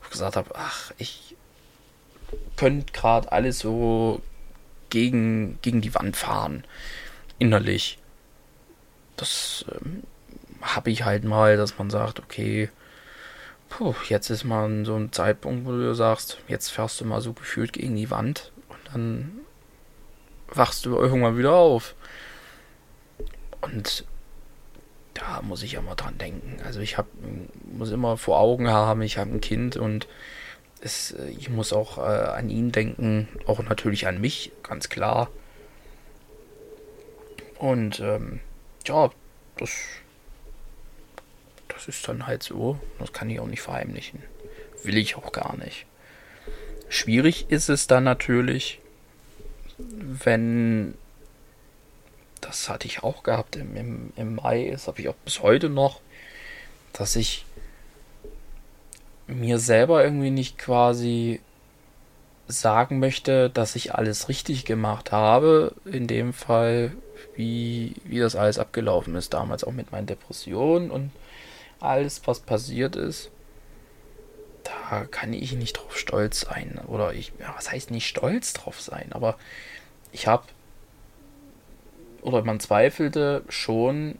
wo 0.00 0.04
ich 0.04 0.10
gesagt 0.10 0.36
habe, 0.36 0.50
ach, 0.54 0.92
ich 0.96 1.36
könnte 2.56 2.92
gerade 2.92 3.30
alles 3.30 3.58
so 3.58 4.22
gegen, 4.90 5.58
gegen 5.62 5.80
die 5.80 5.94
Wand 5.94 6.16
fahren. 6.16 6.64
Innerlich. 7.38 7.98
Das 9.16 9.64
ähm, 9.70 10.02
habe 10.62 10.90
ich 10.90 11.04
halt 11.04 11.24
mal, 11.24 11.56
dass 11.56 11.78
man 11.78 11.90
sagt, 11.90 12.20
okay, 12.20 12.70
puh, 13.68 13.94
jetzt 14.08 14.30
ist 14.30 14.44
mal 14.44 14.84
so 14.84 14.96
ein 14.96 15.12
Zeitpunkt, 15.12 15.66
wo 15.66 15.72
du 15.72 15.94
sagst, 15.94 16.38
jetzt 16.48 16.70
fährst 16.70 17.00
du 17.00 17.04
mal 17.04 17.20
so 17.20 17.32
gefühlt 17.32 17.72
gegen 17.72 17.96
die 17.96 18.10
Wand 18.10 18.52
und 18.68 18.78
dann 18.92 19.43
wachst 20.56 20.86
du 20.86 20.96
irgendwann 20.96 21.38
wieder 21.38 21.52
auf. 21.52 21.94
Und 23.60 24.04
da 25.14 25.40
muss 25.42 25.62
ich 25.62 25.80
mal 25.80 25.94
dran 25.94 26.18
denken. 26.18 26.60
Also 26.64 26.80
ich 26.80 26.98
hab, 26.98 27.06
muss 27.64 27.90
immer 27.90 28.16
vor 28.16 28.38
Augen 28.38 28.68
haben, 28.68 29.02
ich 29.02 29.18
habe 29.18 29.30
ein 29.30 29.40
Kind 29.40 29.76
und 29.76 30.06
es, 30.80 31.14
ich 31.38 31.48
muss 31.48 31.72
auch 31.72 31.98
äh, 31.98 32.00
an 32.00 32.50
ihn 32.50 32.72
denken, 32.72 33.28
auch 33.46 33.62
natürlich 33.62 34.06
an 34.06 34.20
mich, 34.20 34.52
ganz 34.62 34.88
klar. 34.88 35.30
Und 37.58 38.00
ähm, 38.00 38.40
ja, 38.86 39.10
das, 39.56 39.70
das 41.68 41.88
ist 41.88 42.06
dann 42.06 42.26
halt 42.26 42.42
so. 42.42 42.78
Das 42.98 43.12
kann 43.12 43.30
ich 43.30 43.40
auch 43.40 43.46
nicht 43.46 43.62
verheimlichen. 43.62 44.22
Will 44.82 44.98
ich 44.98 45.16
auch 45.16 45.32
gar 45.32 45.56
nicht. 45.56 45.86
Schwierig 46.90 47.46
ist 47.48 47.70
es 47.70 47.86
dann 47.86 48.04
natürlich, 48.04 48.80
wenn 49.78 50.94
das 52.40 52.68
hatte 52.68 52.86
ich 52.86 53.02
auch 53.02 53.22
gehabt 53.22 53.56
im, 53.56 53.76
im, 53.76 54.12
im 54.16 54.34
Mai, 54.36 54.68
das 54.70 54.86
habe 54.86 55.00
ich 55.00 55.08
auch 55.08 55.14
bis 55.24 55.42
heute 55.42 55.70
noch, 55.70 56.00
dass 56.92 57.16
ich 57.16 57.46
mir 59.26 59.58
selber 59.58 60.04
irgendwie 60.04 60.30
nicht 60.30 60.58
quasi 60.58 61.40
sagen 62.46 62.98
möchte, 62.98 63.48
dass 63.48 63.74
ich 63.74 63.94
alles 63.94 64.28
richtig 64.28 64.66
gemacht 64.66 65.10
habe, 65.12 65.74
in 65.86 66.06
dem 66.06 66.34
Fall, 66.34 66.92
wie, 67.34 67.94
wie 68.04 68.18
das 68.18 68.36
alles 68.36 68.58
abgelaufen 68.58 69.14
ist, 69.14 69.32
damals 69.32 69.64
auch 69.64 69.72
mit 69.72 69.92
meinen 69.92 70.06
Depressionen 70.06 70.90
und 70.90 71.10
alles, 71.80 72.20
was 72.26 72.40
passiert 72.40 72.96
ist 72.96 73.30
da 74.64 75.04
kann 75.10 75.32
ich 75.32 75.52
nicht 75.52 75.74
drauf 75.74 75.96
stolz 75.96 76.40
sein. 76.40 76.80
Oder 76.86 77.12
ich, 77.14 77.32
ja, 77.38 77.52
was 77.56 77.70
heißt 77.70 77.90
nicht 77.90 78.06
stolz 78.06 78.52
drauf 78.52 78.80
sein, 78.80 79.12
aber 79.12 79.36
ich 80.12 80.26
habe, 80.26 80.44
oder 82.22 82.42
man 82.44 82.60
zweifelte 82.60 83.42
schon, 83.48 84.18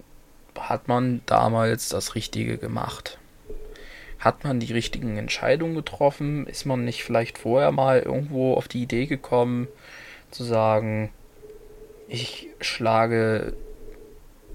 hat 0.59 0.89
man 0.89 1.23
damals 1.27 1.89
das 1.89 2.15
Richtige 2.15 2.59
gemacht? 2.59 3.19
Hat 4.19 4.45
man 4.45 4.61
die 4.61 4.73
richtigen 4.73 5.17
Entscheidungen 5.17 5.75
getroffen? 5.75 6.47
Ist 6.47 6.65
man 6.65 6.85
nicht 6.85 7.05
vielleicht 7.05 7.39
vorher 7.39 7.73
mal 7.73 8.01
irgendwo 8.01 8.55
auf 8.55 8.69
die 8.69 8.83
Idee 8.83 9.07
gekommen, 9.07 9.69
zu 10.31 10.45
sagen, 10.45 11.11
ich 12.09 12.49
schlage 12.61 13.55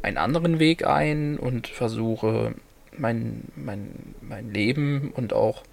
einen 0.02 0.18
anderen 0.18 0.60
Weg 0.60 0.86
ein 0.86 1.38
und 1.38 1.68
versuche 1.68 2.56
mein, 3.00 3.46
mein, 3.56 4.16
mein 4.22 4.52
Leben 4.52 5.12
und 5.12 5.34
auch 5.34 5.64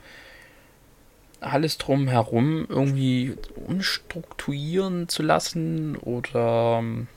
alles 1.40 1.78
drumherum 1.78 2.66
irgendwie 2.68 3.36
umstrukturieren 3.66 5.08
zu 5.08 5.22
lassen 5.22 5.96
oder 5.96 6.78
ähm, 6.80 7.08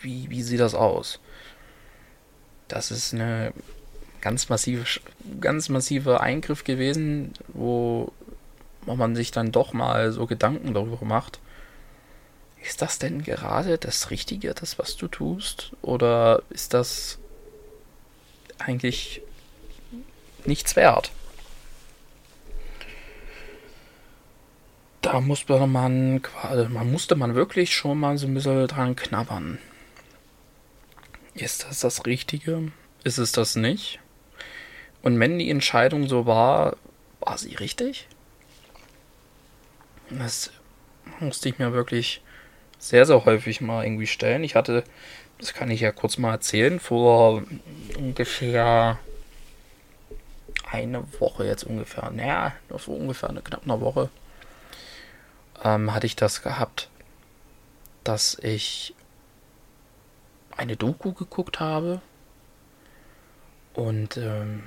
wie, 0.00 0.30
wie 0.30 0.42
sieht 0.42 0.60
das 0.60 0.74
aus? 0.74 1.20
Das 2.68 2.90
ist 2.90 3.14
eine 3.14 3.52
ganz 4.20 4.48
massive, 4.48 4.84
ganz 5.40 5.68
massive 5.68 6.20
Eingriff 6.20 6.64
gewesen, 6.64 7.32
wo 7.48 8.12
man 8.86 9.14
sich 9.14 9.30
dann 9.30 9.52
doch 9.52 9.72
mal 9.72 10.12
so 10.12 10.26
Gedanken 10.26 10.74
darüber 10.74 11.04
macht. 11.04 11.40
Ist 12.62 12.82
das 12.82 12.98
denn 12.98 13.22
gerade 13.22 13.78
das 13.78 14.10
Richtige, 14.10 14.52
das 14.54 14.78
was 14.78 14.96
du 14.96 15.08
tust? 15.08 15.72
Oder 15.82 16.42
ist 16.50 16.74
das 16.74 17.18
eigentlich 18.58 19.22
nichts 20.44 20.76
wert? 20.76 21.12
da 25.12 25.20
musste 25.20 25.66
man, 25.66 26.20
man 26.68 26.92
musste 26.92 27.16
man 27.16 27.34
wirklich 27.34 27.74
schon 27.74 27.98
mal 27.98 28.18
so 28.18 28.26
ein 28.26 28.34
bisschen 28.34 28.66
dran 28.66 28.94
knabbern. 28.94 29.58
Ist 31.34 31.64
das 31.64 31.80
das 31.80 32.04
Richtige? 32.04 32.72
Ist 33.04 33.16
es 33.16 33.32
das 33.32 33.56
nicht? 33.56 34.00
Und 35.00 35.18
wenn 35.18 35.38
die 35.38 35.50
Entscheidung 35.50 36.08
so 36.08 36.26
war, 36.26 36.76
war 37.20 37.38
sie 37.38 37.54
richtig? 37.54 38.06
Das 40.10 40.50
musste 41.20 41.48
ich 41.48 41.58
mir 41.58 41.72
wirklich 41.72 42.20
sehr, 42.78 43.06
sehr 43.06 43.24
häufig 43.24 43.62
mal 43.62 43.84
irgendwie 43.84 44.06
stellen. 44.06 44.44
Ich 44.44 44.56
hatte, 44.56 44.84
das 45.38 45.54
kann 45.54 45.70
ich 45.70 45.80
ja 45.80 45.92
kurz 45.92 46.18
mal 46.18 46.32
erzählen, 46.32 46.80
vor 46.80 47.42
ungefähr 47.96 48.98
eine 50.70 51.04
Woche 51.20 51.46
jetzt 51.46 51.64
ungefähr, 51.64 52.10
naja, 52.10 52.52
vor 52.76 52.96
ungefähr 52.96 53.30
eine 53.30 53.42
knapp 53.42 53.62
eine 53.64 53.80
Woche, 53.80 54.10
ähm, 55.64 55.94
hatte 55.94 56.06
ich 56.06 56.16
das 56.16 56.42
gehabt, 56.42 56.90
dass 58.04 58.38
ich 58.42 58.94
eine 60.56 60.76
Doku 60.76 61.12
geguckt 61.12 61.60
habe 61.60 62.00
und 63.74 64.16
ähm, 64.16 64.64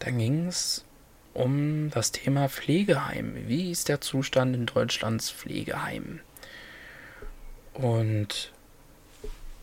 dann 0.00 0.18
ging 0.18 0.46
es 0.46 0.84
um 1.32 1.90
das 1.90 2.12
Thema 2.12 2.48
Pflegeheim. 2.48 3.48
Wie 3.48 3.70
ist 3.70 3.88
der 3.88 4.00
Zustand 4.00 4.54
in 4.54 4.66
Deutschlands 4.66 5.30
Pflegeheimen? 5.30 6.20
Und 7.72 8.52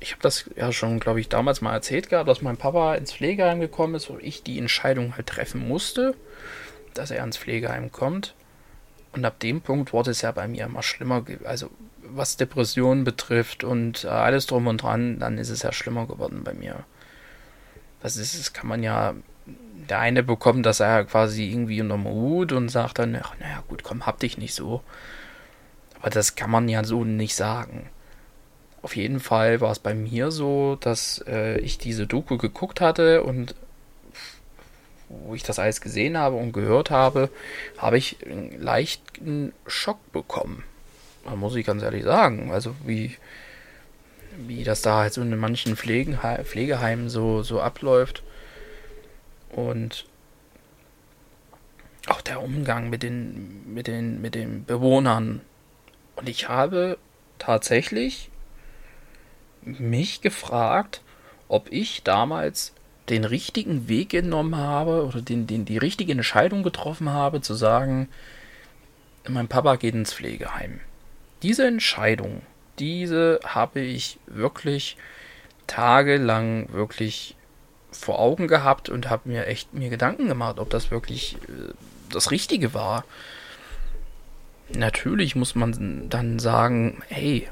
ich 0.01 0.11
habe 0.11 0.21
das 0.23 0.49
ja 0.55 0.71
schon, 0.71 0.99
glaube 0.99 1.21
ich, 1.21 1.29
damals 1.29 1.61
mal 1.61 1.73
erzählt 1.73 2.09
gehabt, 2.09 2.27
dass 2.27 2.41
mein 2.41 2.57
Papa 2.57 2.95
ins 2.95 3.13
Pflegeheim 3.13 3.59
gekommen 3.59 3.95
ist 3.95 4.09
und 4.09 4.21
ich 4.21 4.41
die 4.41 4.57
Entscheidung 4.57 5.15
halt 5.15 5.27
treffen 5.27 5.65
musste, 5.65 6.15
dass 6.95 7.11
er 7.11 7.23
ins 7.23 7.37
Pflegeheim 7.37 7.91
kommt. 7.91 8.33
Und 9.13 9.23
ab 9.25 9.39
dem 9.39 9.61
Punkt 9.61 9.93
wurde 9.93 10.11
es 10.11 10.21
ja 10.21 10.31
bei 10.31 10.47
mir 10.47 10.65
immer 10.65 10.81
schlimmer. 10.81 11.23
Also 11.43 11.69
was 12.01 12.35
Depressionen 12.35 13.03
betrifft 13.03 13.63
und 13.63 14.03
äh, 14.03 14.07
alles 14.07 14.47
drum 14.47 14.67
und 14.67 14.81
dran, 14.81 15.19
dann 15.19 15.37
ist 15.37 15.49
es 15.49 15.61
ja 15.61 15.71
schlimmer 15.71 16.07
geworden 16.07 16.43
bei 16.43 16.53
mir. 16.53 16.83
Das 18.01 18.17
ist, 18.17 18.37
das 18.39 18.53
kann 18.53 18.67
man 18.67 18.83
ja. 18.83 19.13
Der 19.89 19.99
eine 19.99 20.23
bekommt 20.23 20.65
das 20.65 20.79
ja 20.79 21.03
quasi 21.03 21.49
irgendwie 21.49 21.81
unter 21.81 21.95
dem 21.95 22.05
Hut 22.05 22.53
und 22.53 22.69
sagt 22.69 22.99
dann, 22.99 23.17
ach, 23.21 23.35
naja, 23.39 23.63
gut, 23.67 23.83
komm, 23.83 24.05
hab 24.05 24.19
dich 24.19 24.37
nicht 24.37 24.53
so. 24.53 24.81
Aber 25.99 26.09
das 26.09 26.35
kann 26.35 26.49
man 26.49 26.69
ja 26.69 26.83
so 26.83 27.03
nicht 27.03 27.35
sagen. 27.35 27.89
Auf 28.81 28.95
jeden 28.95 29.19
Fall 29.19 29.61
war 29.61 29.71
es 29.71 29.79
bei 29.79 29.93
mir 29.93 30.31
so, 30.31 30.75
dass 30.79 31.23
äh, 31.27 31.59
ich 31.59 31.77
diese 31.77 32.07
Doku 32.07 32.37
geguckt 32.37 32.81
hatte 32.81 33.23
und 33.23 33.55
wo 35.09 35.35
ich 35.35 35.43
das 35.43 35.59
alles 35.59 35.81
gesehen 35.81 36.17
habe 36.17 36.35
und 36.35 36.51
gehört 36.51 36.89
habe, 36.89 37.29
habe 37.77 37.97
ich 37.97 38.17
einen 38.25 38.59
leichten 38.59 39.53
Schock 39.67 39.99
bekommen. 40.11 40.63
Da 41.25 41.35
muss 41.35 41.55
ich 41.55 41.65
ganz 41.65 41.83
ehrlich 41.83 42.03
sagen. 42.03 42.51
Also 42.51 42.75
wie, 42.85 43.17
wie 44.37 44.63
das 44.63 44.81
da 44.81 44.99
halt 44.99 45.13
so 45.13 45.21
in 45.21 45.37
manchen 45.37 45.75
Pflegehe 45.75 46.17
Pflegeheimen 46.43 47.09
so, 47.09 47.43
so 47.43 47.61
abläuft. 47.61 48.23
Und 49.49 50.05
auch 52.07 52.21
der 52.21 52.41
Umgang 52.41 52.89
mit 52.89 53.03
den, 53.03 53.73
mit 53.73 53.87
den, 53.87 54.21
mit 54.21 54.33
den 54.33 54.65
Bewohnern. 54.65 55.41
Und 56.15 56.29
ich 56.29 56.49
habe 56.49 56.97
tatsächlich 57.37 58.30
mich 59.63 60.21
gefragt, 60.21 61.01
ob 61.47 61.71
ich 61.71 62.03
damals 62.03 62.73
den 63.09 63.25
richtigen 63.25 63.89
Weg 63.89 64.09
genommen 64.09 64.55
habe 64.55 65.05
oder 65.05 65.21
den, 65.21 65.47
den, 65.47 65.65
die 65.65 65.77
richtige 65.77 66.13
Entscheidung 66.13 66.63
getroffen 66.63 67.09
habe, 67.09 67.41
zu 67.41 67.53
sagen, 67.53 68.07
mein 69.27 69.47
Papa 69.47 69.75
geht 69.75 69.93
ins 69.93 70.13
Pflegeheim. 70.13 70.79
Diese 71.43 71.67
Entscheidung, 71.67 72.41
diese 72.79 73.39
habe 73.43 73.81
ich 73.81 74.19
wirklich 74.27 74.97
tagelang 75.67 76.71
wirklich 76.71 77.35
vor 77.91 78.19
Augen 78.19 78.47
gehabt 78.47 78.89
und 78.89 79.09
habe 79.09 79.29
mir 79.29 79.47
echt 79.47 79.73
mir 79.73 79.89
Gedanken 79.89 80.27
gemacht, 80.27 80.59
ob 80.59 80.69
das 80.69 80.91
wirklich 80.91 81.35
äh, 81.47 81.73
das 82.09 82.31
Richtige 82.31 82.73
war. 82.73 83.03
Natürlich 84.69 85.35
muss 85.35 85.55
man 85.55 86.09
dann 86.09 86.39
sagen, 86.39 87.03
hey, 87.09 87.49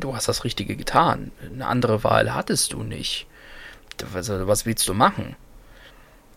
du 0.00 0.14
hast 0.14 0.28
das 0.28 0.44
Richtige 0.44 0.76
getan. 0.76 1.32
Eine 1.44 1.66
andere 1.66 2.04
Wahl 2.04 2.34
hattest 2.34 2.72
du 2.72 2.82
nicht. 2.82 3.26
Was, 4.12 4.28
was 4.28 4.66
willst 4.66 4.88
du 4.88 4.94
machen? 4.94 5.36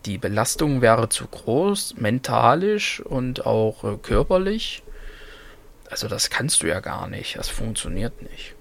Die 0.04 0.18
Belastung 0.18 0.82
wäre 0.82 1.08
zu 1.08 1.26
groß, 1.26 1.94
mentalisch 1.96 3.00
und 3.00 3.44
auch 3.44 3.82
äh, 3.82 3.96
körperlich. 3.96 4.82
Also 5.90 6.06
das 6.06 6.30
kannst 6.30 6.62
du 6.62 6.68
ja 6.68 6.80
gar 6.80 7.08
nicht. 7.08 7.36
Das 7.36 7.48
funktioniert 7.48 8.22
nicht. 8.22 8.54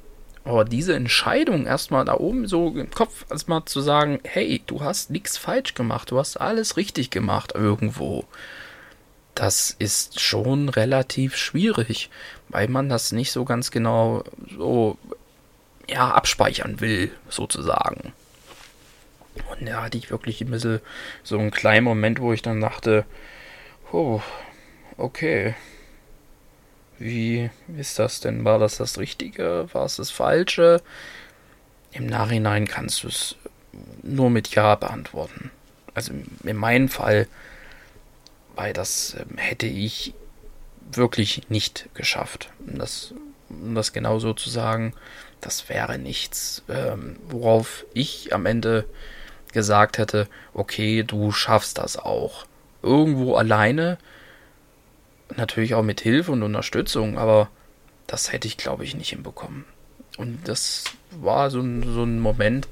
Aber 0.43 0.63
diese 0.63 0.95
Entscheidung 0.95 1.65
erstmal 1.65 2.05
da 2.05 2.15
oben 2.15 2.47
so 2.47 2.69
im 2.69 2.91
Kopf 2.91 3.25
erstmal 3.29 3.65
zu 3.65 3.81
sagen, 3.81 4.19
hey, 4.23 4.61
du 4.65 4.81
hast 4.81 5.09
nichts 5.09 5.37
falsch 5.37 5.73
gemacht, 5.73 6.11
du 6.11 6.19
hast 6.19 6.37
alles 6.37 6.77
richtig 6.77 7.09
gemacht 7.09 7.53
irgendwo. 7.55 8.25
Das 9.35 9.75
ist 9.77 10.19
schon 10.19 10.69
relativ 10.69 11.35
schwierig, 11.35 12.09
weil 12.49 12.67
man 12.69 12.89
das 12.89 13.11
nicht 13.11 13.31
so 13.31 13.45
ganz 13.45 13.69
genau 13.69 14.23
so 14.57 14.97
ja 15.89 16.11
abspeichern 16.11 16.79
will, 16.79 17.11
sozusagen. 17.29 18.13
Und 19.49 19.67
da 19.67 19.83
hatte 19.83 19.97
ich 19.97 20.09
wirklich 20.09 20.41
ein 20.41 20.51
bisschen 20.51 20.79
so 21.23 21.37
einen 21.37 21.51
kleinen 21.51 21.83
Moment, 21.83 22.19
wo 22.19 22.33
ich 22.33 22.41
dann 22.41 22.61
dachte, 22.61 23.05
oh, 23.91 24.21
okay, 24.97 25.55
wie 26.97 27.49
ist 27.77 27.99
das 27.99 28.21
denn? 28.21 28.45
War 28.45 28.59
das 28.59 28.77
das 28.77 28.97
Richtige? 28.97 29.67
War 29.73 29.85
es 29.85 29.97
das 29.97 30.11
Falsche? 30.11 30.81
Im 31.91 32.05
Nachhinein 32.05 32.67
kannst 32.67 33.03
du 33.03 33.09
es 33.09 33.35
nur 34.03 34.29
mit 34.29 34.55
Ja 34.55 34.75
beantworten. 34.75 35.51
Also 35.93 36.13
in 36.43 36.55
meinem 36.55 36.89
Fall, 36.89 37.27
weil 38.55 38.73
das 38.73 39.15
ähm, 39.19 39.37
hätte 39.37 39.67
ich 39.67 40.13
wirklich 40.91 41.49
nicht 41.49 41.89
geschafft. 41.93 42.49
Das, 42.59 43.13
um 43.49 43.75
das 43.75 43.93
genau 43.93 44.19
so 44.19 44.33
zu 44.33 44.49
sagen, 44.49 44.93
das 45.41 45.69
wäre 45.69 45.99
nichts, 45.99 46.63
ähm, 46.69 47.17
worauf 47.29 47.85
ich 47.93 48.33
am 48.33 48.45
Ende 48.45 48.85
gesagt 49.53 49.97
hätte, 49.97 50.27
okay, 50.53 51.03
du 51.03 51.31
schaffst 51.31 51.77
das 51.77 51.97
auch. 51.97 52.45
Irgendwo 52.81 53.35
alleine 53.35 53.97
Natürlich 55.35 55.73
auch 55.73 55.83
mit 55.83 56.01
Hilfe 56.01 56.31
und 56.31 56.43
Unterstützung, 56.43 57.17
aber 57.17 57.49
das 58.07 58.31
hätte 58.31 58.47
ich, 58.47 58.57
glaube 58.57 58.83
ich, 58.83 58.95
nicht 58.95 59.09
hinbekommen. 59.09 59.65
Und 60.17 60.47
das 60.47 60.83
war 61.11 61.49
so 61.49 61.59
ein, 61.59 61.83
so 61.83 62.03
ein 62.03 62.19
Moment, 62.19 62.67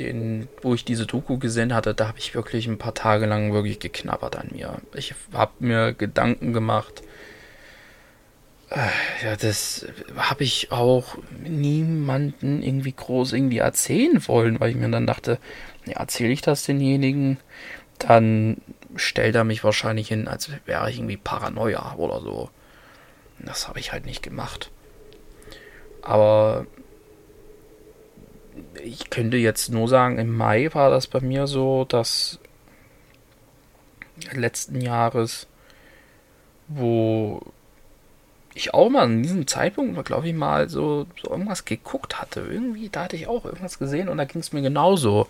den, 0.00 0.48
wo 0.62 0.74
ich 0.74 0.84
diese 0.84 1.06
Doku 1.06 1.38
gesehen 1.38 1.74
hatte, 1.74 1.94
da 1.94 2.08
habe 2.08 2.18
ich 2.18 2.34
wirklich 2.34 2.66
ein 2.66 2.78
paar 2.78 2.94
Tage 2.94 3.26
lang 3.26 3.52
wirklich 3.52 3.78
geknabbert 3.78 4.36
an 4.36 4.48
mir. 4.52 4.80
Ich 4.94 5.14
habe 5.32 5.52
mir 5.60 5.92
Gedanken 5.92 6.52
gemacht. 6.52 7.02
Äh, 8.70 9.24
ja, 9.24 9.36
das 9.36 9.86
habe 10.16 10.44
ich 10.44 10.72
auch 10.72 11.18
niemanden 11.42 12.62
irgendwie 12.62 12.92
groß 12.92 13.32
irgendwie 13.32 13.58
erzählen 13.58 14.26
wollen, 14.26 14.60
weil 14.60 14.70
ich 14.70 14.76
mir 14.76 14.90
dann 14.90 15.06
dachte, 15.06 15.38
ja, 15.86 15.98
erzähle 15.98 16.32
ich 16.32 16.40
das 16.40 16.64
denjenigen, 16.64 17.38
dann 17.98 18.58
stellt 18.96 19.34
er 19.34 19.44
mich 19.44 19.62
wahrscheinlich 19.62 20.08
hin, 20.08 20.28
als 20.28 20.50
wäre 20.66 20.90
ich 20.90 20.98
irgendwie 20.98 21.16
Paranoia 21.16 21.94
oder 21.96 22.20
so. 22.20 22.50
Das 23.38 23.68
habe 23.68 23.80
ich 23.80 23.92
halt 23.92 24.06
nicht 24.06 24.22
gemacht. 24.22 24.70
Aber 26.02 26.66
ich 28.82 29.10
könnte 29.10 29.36
jetzt 29.36 29.70
nur 29.70 29.88
sagen, 29.88 30.18
im 30.18 30.36
Mai 30.36 30.72
war 30.72 30.90
das 30.90 31.06
bei 31.06 31.20
mir 31.20 31.46
so, 31.46 31.84
dass 31.84 32.38
letzten 34.32 34.80
Jahres, 34.80 35.46
wo 36.68 37.42
ich 38.54 38.74
auch 38.74 38.90
mal 38.90 39.02
an 39.02 39.22
diesem 39.22 39.46
Zeitpunkt, 39.46 40.04
glaube 40.04 40.28
ich, 40.28 40.34
mal 40.34 40.68
so, 40.68 41.06
so 41.22 41.30
irgendwas 41.30 41.64
geguckt 41.64 42.20
hatte. 42.20 42.40
Irgendwie, 42.40 42.88
da 42.88 43.04
hatte 43.04 43.16
ich 43.16 43.26
auch 43.26 43.44
irgendwas 43.44 43.78
gesehen 43.78 44.08
und 44.08 44.18
da 44.18 44.24
ging 44.24 44.40
es 44.40 44.52
mir 44.52 44.62
genauso. 44.62 45.28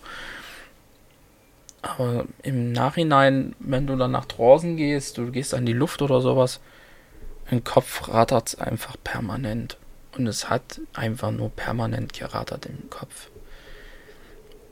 Aber 1.82 2.26
im 2.42 2.72
Nachhinein, 2.72 3.54
wenn 3.58 3.86
du 3.86 3.96
dann 3.96 4.10
nach 4.10 4.26
draußen 4.26 4.76
gehst, 4.76 5.18
du 5.18 5.30
gehst 5.30 5.54
an 5.54 5.66
die 5.66 5.72
Luft 5.72 6.02
oder 6.02 6.20
sowas, 6.20 6.60
im 7.50 7.64
Kopf 7.64 8.08
rattert 8.08 8.48
es 8.48 8.54
einfach 8.58 8.96
permanent. 9.02 9.76
Und 10.16 10.26
es 10.26 10.50
hat 10.50 10.80
einfach 10.92 11.30
nur 11.30 11.50
permanent 11.50 12.12
gerattert 12.12 12.66
im 12.66 12.90
Kopf. 12.90 13.28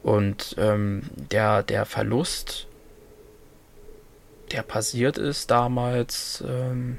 Und 0.03 0.57
ähm, 0.59 1.03
der, 1.15 1.63
der 1.63 1.85
Verlust, 1.85 2.67
der 4.53 4.63
passiert 4.63 5.19
ist 5.19 5.51
damals, 5.51 6.43
ähm, 6.47 6.99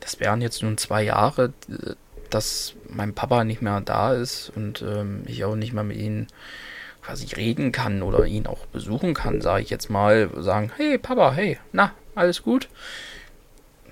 das 0.00 0.20
wären 0.20 0.40
jetzt 0.40 0.62
nun 0.62 0.78
zwei 0.78 1.02
Jahre, 1.02 1.52
dass 2.30 2.74
mein 2.88 3.14
Papa 3.14 3.44
nicht 3.44 3.62
mehr 3.62 3.80
da 3.80 4.14
ist 4.14 4.52
und 4.54 4.82
ähm, 4.82 5.22
ich 5.26 5.44
auch 5.44 5.56
nicht 5.56 5.72
mehr 5.72 5.84
mit 5.84 5.96
ihm 5.96 6.26
quasi 7.02 7.26
reden 7.34 7.72
kann 7.72 8.02
oder 8.02 8.24
ihn 8.26 8.46
auch 8.46 8.66
besuchen 8.66 9.14
kann, 9.14 9.40
sage 9.40 9.62
ich 9.62 9.70
jetzt 9.70 9.90
mal, 9.90 10.30
sagen, 10.36 10.72
hey 10.76 10.98
Papa, 10.98 11.32
hey, 11.32 11.58
na, 11.72 11.92
alles 12.14 12.42
gut? 12.42 12.68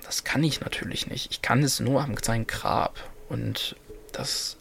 Das 0.05 0.23
kann 0.23 0.43
ich 0.43 0.61
natürlich 0.61 1.07
nicht. 1.07 1.31
Ich 1.31 1.41
kann 1.41 1.63
es 1.63 1.79
nur 1.79 2.01
am 2.01 2.15
seinem 2.17 2.47
Grab. 2.47 2.97
Und 3.27 3.75
das 4.11 4.57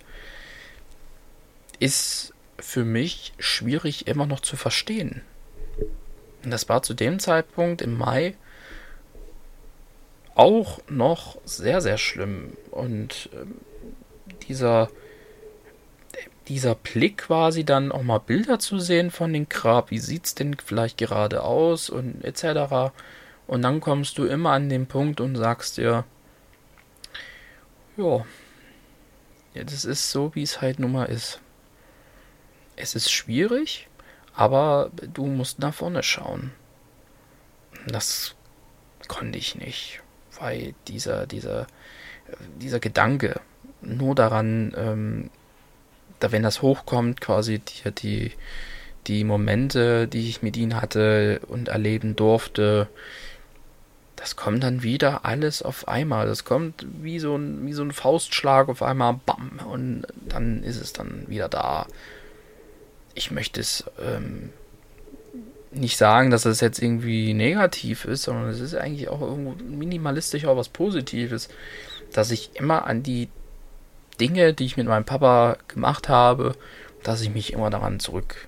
ist 1.78 2.32
für 2.58 2.84
mich 2.84 3.34
schwierig 3.38 4.06
immer 4.06 4.26
noch 4.26 4.40
zu 4.40 4.56
verstehen. 4.56 5.22
Und 6.44 6.50
das 6.50 6.68
war 6.68 6.82
zu 6.82 6.94
dem 6.94 7.18
Zeitpunkt 7.18 7.82
im 7.82 7.96
Mai 7.96 8.36
auch 10.34 10.80
noch 10.88 11.38
sehr, 11.44 11.80
sehr 11.80 11.98
schlimm. 11.98 12.56
Und 12.70 13.28
ähm, 13.34 13.56
dieser, 14.48 14.90
dieser 16.48 16.74
Blick 16.74 17.18
quasi 17.18 17.64
dann 17.64 17.92
auch 17.92 18.02
mal 18.02 18.18
Bilder 18.18 18.58
zu 18.58 18.78
sehen 18.78 19.10
von 19.10 19.32
dem 19.32 19.48
Grab, 19.48 19.90
wie 19.90 19.98
sieht 19.98 20.26
es 20.26 20.34
denn 20.34 20.56
vielleicht 20.62 20.98
gerade 20.98 21.42
aus 21.42 21.90
und 21.90 22.24
etc. 22.24 22.92
Und 23.46 23.62
dann 23.62 23.80
kommst 23.80 24.18
du 24.18 24.24
immer 24.24 24.52
an 24.52 24.68
den 24.68 24.86
Punkt 24.86 25.20
und 25.20 25.36
sagst 25.36 25.76
dir, 25.76 26.04
ja, 27.96 28.24
das 29.54 29.84
ist 29.84 30.10
so, 30.10 30.34
wie 30.34 30.42
es 30.42 30.60
halt 30.60 30.78
nun 30.78 30.92
mal 30.92 31.04
ist. 31.04 31.40
Es 32.76 32.94
ist 32.94 33.12
schwierig, 33.12 33.88
aber 34.34 34.90
du 35.12 35.26
musst 35.26 35.60
nach 35.60 35.74
vorne 35.74 36.02
schauen. 36.02 36.52
Das 37.86 38.34
konnte 39.06 39.38
ich 39.38 39.54
nicht, 39.54 40.00
weil 40.40 40.74
dieser, 40.88 41.26
dieser, 41.26 41.66
dieser 42.58 42.80
Gedanke 42.80 43.40
nur 43.80 44.14
daran, 44.14 44.72
ähm, 44.76 45.30
da 46.18 46.32
wenn 46.32 46.42
das 46.42 46.62
hochkommt, 46.62 47.20
quasi 47.20 47.60
die, 47.60 47.90
die, 47.92 48.32
die 49.06 49.24
Momente, 49.24 50.08
die 50.08 50.28
ich 50.28 50.42
mit 50.42 50.56
ihnen 50.56 50.80
hatte 50.80 51.40
und 51.46 51.68
erleben 51.68 52.16
durfte, 52.16 52.88
das 54.16 54.36
kommt 54.36 54.62
dann 54.62 54.82
wieder 54.82 55.24
alles 55.24 55.62
auf 55.62 55.88
einmal. 55.88 56.26
Das 56.26 56.44
kommt 56.44 56.86
wie 57.02 57.18
so 57.18 57.36
ein, 57.36 57.66
wie 57.66 57.72
so 57.72 57.82
ein 57.82 57.92
Faustschlag 57.92 58.68
auf 58.68 58.82
einmal, 58.82 59.20
bam, 59.26 59.60
und 59.68 60.06
dann 60.28 60.62
ist 60.62 60.80
es 60.80 60.92
dann 60.92 61.24
wieder 61.28 61.48
da. 61.48 61.86
Ich 63.14 63.30
möchte 63.30 63.60
es 63.60 63.84
ähm, 64.00 64.50
nicht 65.72 65.96
sagen, 65.96 66.30
dass 66.30 66.44
es 66.44 66.60
jetzt 66.60 66.80
irgendwie 66.80 67.34
negativ 67.34 68.04
ist, 68.04 68.22
sondern 68.22 68.48
es 68.48 68.60
ist 68.60 68.74
eigentlich 68.74 69.08
auch 69.08 69.20
irgendwo 69.20 69.54
minimalistisch 69.64 70.46
auch 70.46 70.56
was 70.56 70.68
Positives, 70.68 71.48
dass 72.12 72.30
ich 72.30 72.50
immer 72.54 72.86
an 72.86 73.02
die 73.02 73.28
Dinge, 74.20 74.54
die 74.54 74.66
ich 74.66 74.76
mit 74.76 74.86
meinem 74.86 75.04
Papa 75.04 75.58
gemacht 75.68 76.08
habe, 76.08 76.54
dass 77.02 77.20
ich 77.20 77.30
mich 77.30 77.52
immer 77.52 77.70
daran 77.70 77.98
zurück 77.98 78.46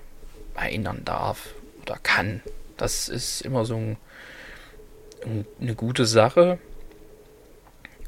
erinnern 0.54 1.02
darf 1.04 1.54
oder 1.82 1.98
kann. 2.02 2.40
Das 2.76 3.08
ist 3.08 3.40
immer 3.40 3.64
so 3.64 3.76
ein 3.76 3.96
eine 5.60 5.74
gute 5.74 6.06
Sache. 6.06 6.58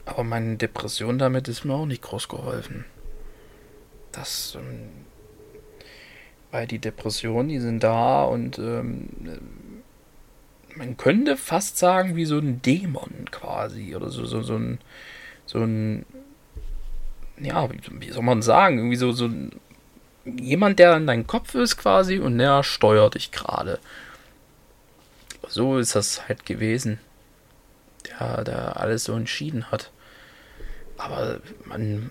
Aber 0.05 0.25
meine 0.25 0.57
Depression 0.57 1.19
damit 1.19 1.49
ist 1.49 1.65
mir 1.65 1.75
auch 1.75 1.87
nicht 1.87 2.03
groß 2.03 2.29
geholfen. 2.29 2.85
Das, 4.13 4.57
ähm, 4.59 4.89
weil 6.51 6.67
die 6.67 6.79
Depressionen, 6.79 7.49
die 7.49 7.59
sind 7.59 7.83
da 7.83 8.25
und 8.25 8.59
ähm, 8.59 9.09
man 10.75 10.97
könnte 10.97 11.37
fast 11.37 11.77
sagen, 11.77 12.17
wie 12.17 12.25
so 12.25 12.39
ein 12.39 12.63
Dämon 12.63 13.27
quasi. 13.31 13.95
Oder 13.95 14.09
so, 14.09 14.25
so, 14.25 14.43
so 14.43 14.57
ein, 14.57 14.79
so 15.45 15.59
ein, 15.59 16.07
ja, 17.39 17.69
wie, 17.71 18.11
soll 18.11 18.23
man 18.23 18.41
sagen, 18.41 18.79
irgendwie 18.79 18.97
so, 18.97 19.13
so 19.13 19.27
ein, 19.27 19.53
jemand, 20.25 20.79
der 20.79 20.97
in 20.97 21.07
deinem 21.07 21.27
Kopf 21.27 21.55
ist 21.55 21.77
quasi 21.77 22.19
und 22.19 22.39
der 22.39 22.63
steuert 22.63 23.15
dich 23.15 23.31
gerade. 23.31 23.79
So 25.49 25.79
ist 25.79 25.95
das 25.95 26.29
halt 26.29 26.47
gewesen 26.47 26.99
der, 28.11 28.45
der 28.45 28.81
alles 28.81 29.05
so 29.05 29.15
entschieden 29.15 29.71
hat. 29.71 29.91
Aber 30.97 31.41
man 31.65 32.11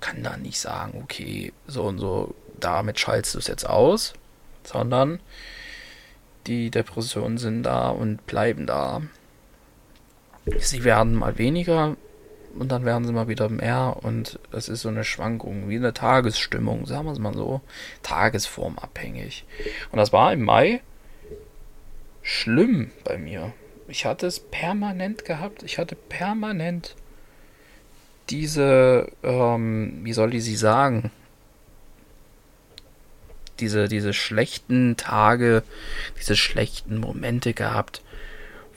kann 0.00 0.22
da 0.22 0.36
nicht 0.36 0.58
sagen, 0.58 1.00
okay, 1.02 1.52
so 1.66 1.84
und 1.84 1.98
so, 1.98 2.34
damit 2.58 2.98
schaltest 2.98 3.34
du 3.34 3.38
es 3.38 3.46
jetzt 3.46 3.68
aus, 3.68 4.14
sondern 4.64 5.20
die 6.46 6.70
Depressionen 6.70 7.38
sind 7.38 7.62
da 7.62 7.88
und 7.88 8.26
bleiben 8.26 8.66
da. 8.66 9.02
Sie 10.58 10.84
werden 10.84 11.14
mal 11.14 11.38
weniger 11.38 11.96
und 12.58 12.70
dann 12.70 12.84
werden 12.84 13.04
sie 13.04 13.12
mal 13.12 13.28
wieder 13.28 13.48
mehr 13.48 13.96
und 14.02 14.38
es 14.50 14.68
ist 14.68 14.82
so 14.82 14.88
eine 14.88 15.04
Schwankung, 15.04 15.68
wie 15.68 15.76
eine 15.76 15.94
Tagesstimmung, 15.94 16.86
sagen 16.86 17.06
wir 17.06 17.12
es 17.12 17.18
mal 17.18 17.34
so, 17.34 17.60
tagesformabhängig. 18.02 19.44
Und 19.90 19.98
das 19.98 20.12
war 20.12 20.32
im 20.32 20.42
Mai 20.42 20.82
schlimm 22.22 22.90
bei 23.04 23.18
mir. 23.18 23.52
Ich 23.92 24.06
hatte 24.06 24.26
es 24.26 24.40
permanent 24.40 25.26
gehabt. 25.26 25.62
Ich 25.64 25.76
hatte 25.76 25.96
permanent 25.96 26.96
diese, 28.30 29.12
ähm, 29.22 30.00
wie 30.02 30.14
soll 30.14 30.34
ich 30.34 30.44
sie 30.44 30.56
sagen? 30.56 31.10
Diese, 33.60 33.88
diese 33.88 34.14
schlechten 34.14 34.96
Tage, 34.96 35.62
diese 36.18 36.36
schlechten 36.36 37.00
Momente 37.00 37.52
gehabt, 37.52 38.00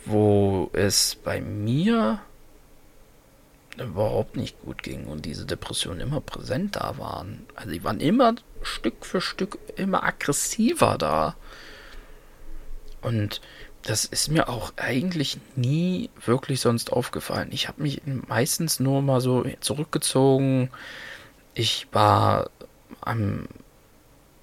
wo 0.03 0.69
es 0.73 1.15
bei 1.15 1.39
mir 1.39 2.19
überhaupt 3.77 4.35
nicht 4.35 4.61
gut 4.63 4.83
ging 4.83 5.05
und 5.05 5.23
diese 5.23 5.45
Depressionen 5.45 6.01
immer 6.01 6.19
präsent 6.19 6.75
da 6.75 6.97
waren. 6.97 7.45
Also 7.55 7.71
die 7.71 7.85
waren 7.85 8.01
immer 8.01 8.35
Stück 8.63 9.05
für 9.05 9.21
Stück 9.21 9.59
immer 9.77 10.03
aggressiver 10.03 10.97
da. 10.97 11.37
Und 13.01 13.39
das 13.85 14.03
ist 14.03 14.29
mir 14.29 14.49
auch 14.49 14.73
eigentlich 14.77 15.37
nie 15.55 16.09
wirklich 16.25 16.59
sonst 16.59 16.91
aufgefallen. 16.91 17.49
Ich 17.51 17.67
habe 17.67 17.83
mich 17.83 18.01
meistens 18.27 18.79
nur 18.79 19.03
mal 19.03 19.21
so 19.21 19.45
zurückgezogen. 19.59 20.71
Ich 21.53 21.87
war 21.91 22.49
am, 23.01 23.47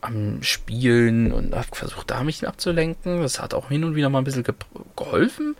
am 0.00 0.44
Spielen 0.44 1.32
und 1.32 1.56
habe 1.56 1.66
versucht, 1.72 2.10
da 2.12 2.22
mich 2.22 2.46
abzulenken. 2.46 3.20
Das 3.20 3.40
hat 3.40 3.52
auch 3.52 3.68
hin 3.68 3.82
und 3.82 3.96
wieder 3.96 4.10
mal 4.10 4.18
ein 4.18 4.24
bisschen 4.24 4.44
ge 4.44 4.54
geholfen. 4.94 5.56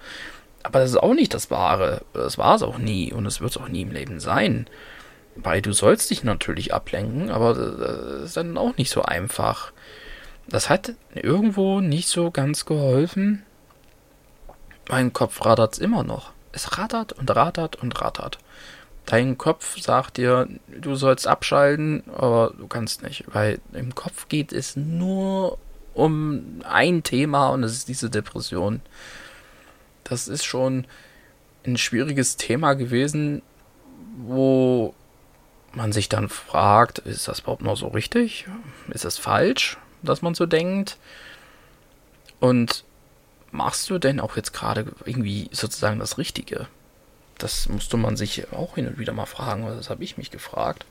Aber 0.63 0.79
das 0.79 0.91
ist 0.91 1.03
auch 1.03 1.15
nicht 1.15 1.35
das 1.35 1.51
Wahre. 1.51 2.03
Das 2.13 2.39
war 2.39 2.55
es 2.55 2.63
auch 2.63 2.79
nie 2.79 3.13
und 3.13 3.27
es 3.27 3.41
wird 3.41 3.51
es 3.51 3.57
auch 3.57 3.69
nie 3.69 3.83
im 3.83 3.91
Leben 3.91 4.21
sein. 4.21 4.67
Weil 5.35 5.61
du 5.61 5.73
sollst 5.73 6.09
dich 6.11 6.23
natürlich 6.23 6.73
ablenken, 6.73 7.31
aber 7.31 7.55
das 7.55 8.23
ist 8.27 8.37
dann 8.37 8.57
auch 8.57 8.77
nicht 8.77 8.91
so 8.91 9.03
einfach. 9.03 9.73
Das 10.47 10.71
hat 10.71 10.95
irgendwo 11.15 11.81
nicht 11.81 12.09
so 12.09 12.31
ganz 12.31 12.65
geholfen. 12.65 13.43
Mein 14.89 15.13
Kopf 15.13 15.45
rattert 15.45 15.79
immer 15.79 16.03
noch. 16.03 16.33
Es 16.53 16.79
rattert 16.79 17.13
und 17.13 17.35
rattert 17.35 17.77
und 17.77 18.01
rattert. 18.01 18.39
Dein 19.07 19.37
Kopf 19.37 19.81
sagt 19.81 20.17
dir, 20.17 20.49
du 20.69 20.95
sollst 20.95 21.27
abschalten, 21.27 22.05
aber 22.15 22.55
du 22.57 22.69
kannst 22.69 23.03
nicht, 23.03 23.25
weil 23.33 23.61
im 23.73 23.95
Kopf 23.95 24.29
geht 24.29 24.53
es 24.53 24.77
nur 24.77 25.59
um 25.95 26.63
ein 26.65 27.03
Thema 27.03 27.49
und 27.49 27.65
es 27.65 27.73
ist 27.73 27.89
diese 27.89 28.11
Depression. 28.11 28.81
Das 30.05 30.29
ist 30.29 30.45
schon 30.45 30.87
ein 31.67 31.77
schwieriges 31.77 32.37
Thema 32.37 32.75
gewesen, 32.75 33.43
wo 34.17 34.95
man 35.73 35.93
sich 35.93 36.09
dann 36.09 36.29
fragt, 36.29 36.99
ist 37.01 37.29
das 37.29 37.41
überhaupt 37.41 37.63
noch 37.63 37.77
so 37.77 37.89
richtig? 37.89 38.47
Ist 38.89 39.05
das 39.05 39.19
falsch, 39.19 39.79
dass 40.03 40.23
man 40.23 40.35
so 40.35 40.47
denkt? 40.47 40.99
Und 42.41 42.85
machst 43.53 43.89
du 43.91 43.99
denn 43.99 44.19
auch 44.19 44.37
jetzt 44.37 44.53
gerade 44.53 44.87
irgendwie 45.05 45.49
sozusagen 45.53 46.01
das 46.01 46.19
Richtige? 46.19 46.67
Das 47.39 47.69
musste 47.69 47.97
man 47.97 48.17
sich 48.17 48.53
auch 48.53 48.75
hin 48.75 48.89
und 48.89 48.99
wieder 48.99 49.13
mal 49.13 49.27
fragen, 49.27 49.67
das 49.67 49.91
habe 49.91 50.03
ich 50.03 50.17
mich 50.17 50.31
gefragt. 50.31 50.85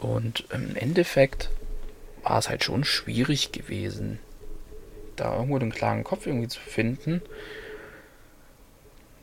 Und 0.00 0.44
im 0.52 0.76
Endeffekt 0.76 1.50
war 2.22 2.38
es 2.38 2.48
halt 2.48 2.64
schon 2.64 2.84
schwierig 2.84 3.52
gewesen, 3.52 4.18
da 5.16 5.34
irgendwo 5.34 5.58
den 5.58 5.72
klaren 5.72 6.04
Kopf 6.04 6.26
irgendwie 6.26 6.48
zu 6.48 6.60
finden. 6.60 7.22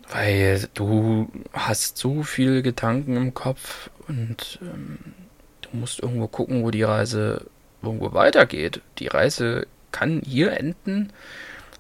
Weil 0.09 0.69
du 0.73 1.29
hast 1.51 1.97
so 1.97 2.23
viele 2.23 2.61
Gedanken 2.61 3.17
im 3.17 3.33
Kopf 3.33 3.89
und 4.07 4.59
ähm, 4.61 4.99
du 5.61 5.69
musst 5.73 5.99
irgendwo 5.99 6.27
gucken, 6.27 6.63
wo 6.63 6.71
die 6.71 6.83
Reise 6.83 7.45
irgendwo 7.81 8.13
weitergeht. 8.13 8.81
Die 8.99 9.07
Reise 9.07 9.67
kann 9.91 10.21
hier 10.25 10.53
enden, 10.53 11.11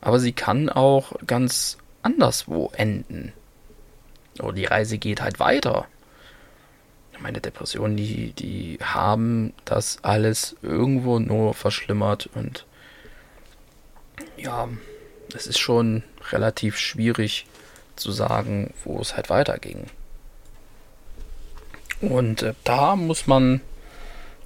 aber 0.01 0.19
sie 0.19 0.33
kann 0.33 0.69
auch 0.69 1.13
ganz 1.25 1.77
anderswo 2.01 2.71
enden. 2.75 3.33
Oder 4.39 4.53
die 4.53 4.65
Reise 4.65 4.97
geht 4.97 5.21
halt 5.21 5.39
weiter. 5.39 5.87
Meine 7.19 7.41
Depressionen, 7.41 7.97
die, 7.97 8.33
die 8.33 8.77
haben 8.81 9.53
das 9.65 10.03
alles 10.03 10.55
irgendwo 10.61 11.17
nur 11.19 11.55
verschlimmert 11.55 12.29
und 12.35 12.65
ja, 14.37 14.69
es 15.35 15.47
ist 15.47 15.59
schon 15.59 16.03
relativ 16.31 16.77
schwierig 16.77 17.47
zu 17.95 18.11
sagen, 18.11 18.73
wo 18.83 18.99
es 18.99 19.15
halt 19.15 19.29
weiterging. 19.29 19.87
Und 22.01 22.43
äh, 22.43 22.53
da 22.63 22.95
muss 22.95 23.25
man 23.25 23.61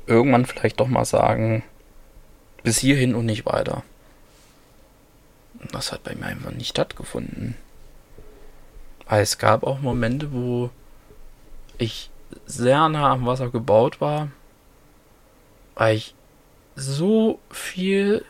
irgendwann 0.08 0.46
vielleicht 0.46 0.80
doch 0.80 0.88
mal 0.88 1.06
sagen, 1.06 1.64
bis 2.64 2.80
hierhin 2.80 3.16
und 3.16 3.26
nicht 3.26 3.46
weiter. 3.46 3.84
Das 5.72 5.92
hat 5.92 6.04
bei 6.04 6.16
mir 6.16 6.26
einfach 6.26 6.52
nicht 6.52 6.70
stattgefunden. 6.70 7.56
Weil 9.08 9.24
es 9.24 9.38
gab 9.38 9.64
auch 9.64 9.80
Momente, 9.80 10.32
wo 10.32 10.70
ich 11.78 12.10
sehr 12.46 12.88
nah 12.90 13.12
am 13.12 13.26
Wasser 13.26 13.50
gebaut 13.50 14.02
war. 14.02 14.30
weil 15.76 15.98
ich 15.98 16.16
so 16.76 17.40
viel 17.50 18.24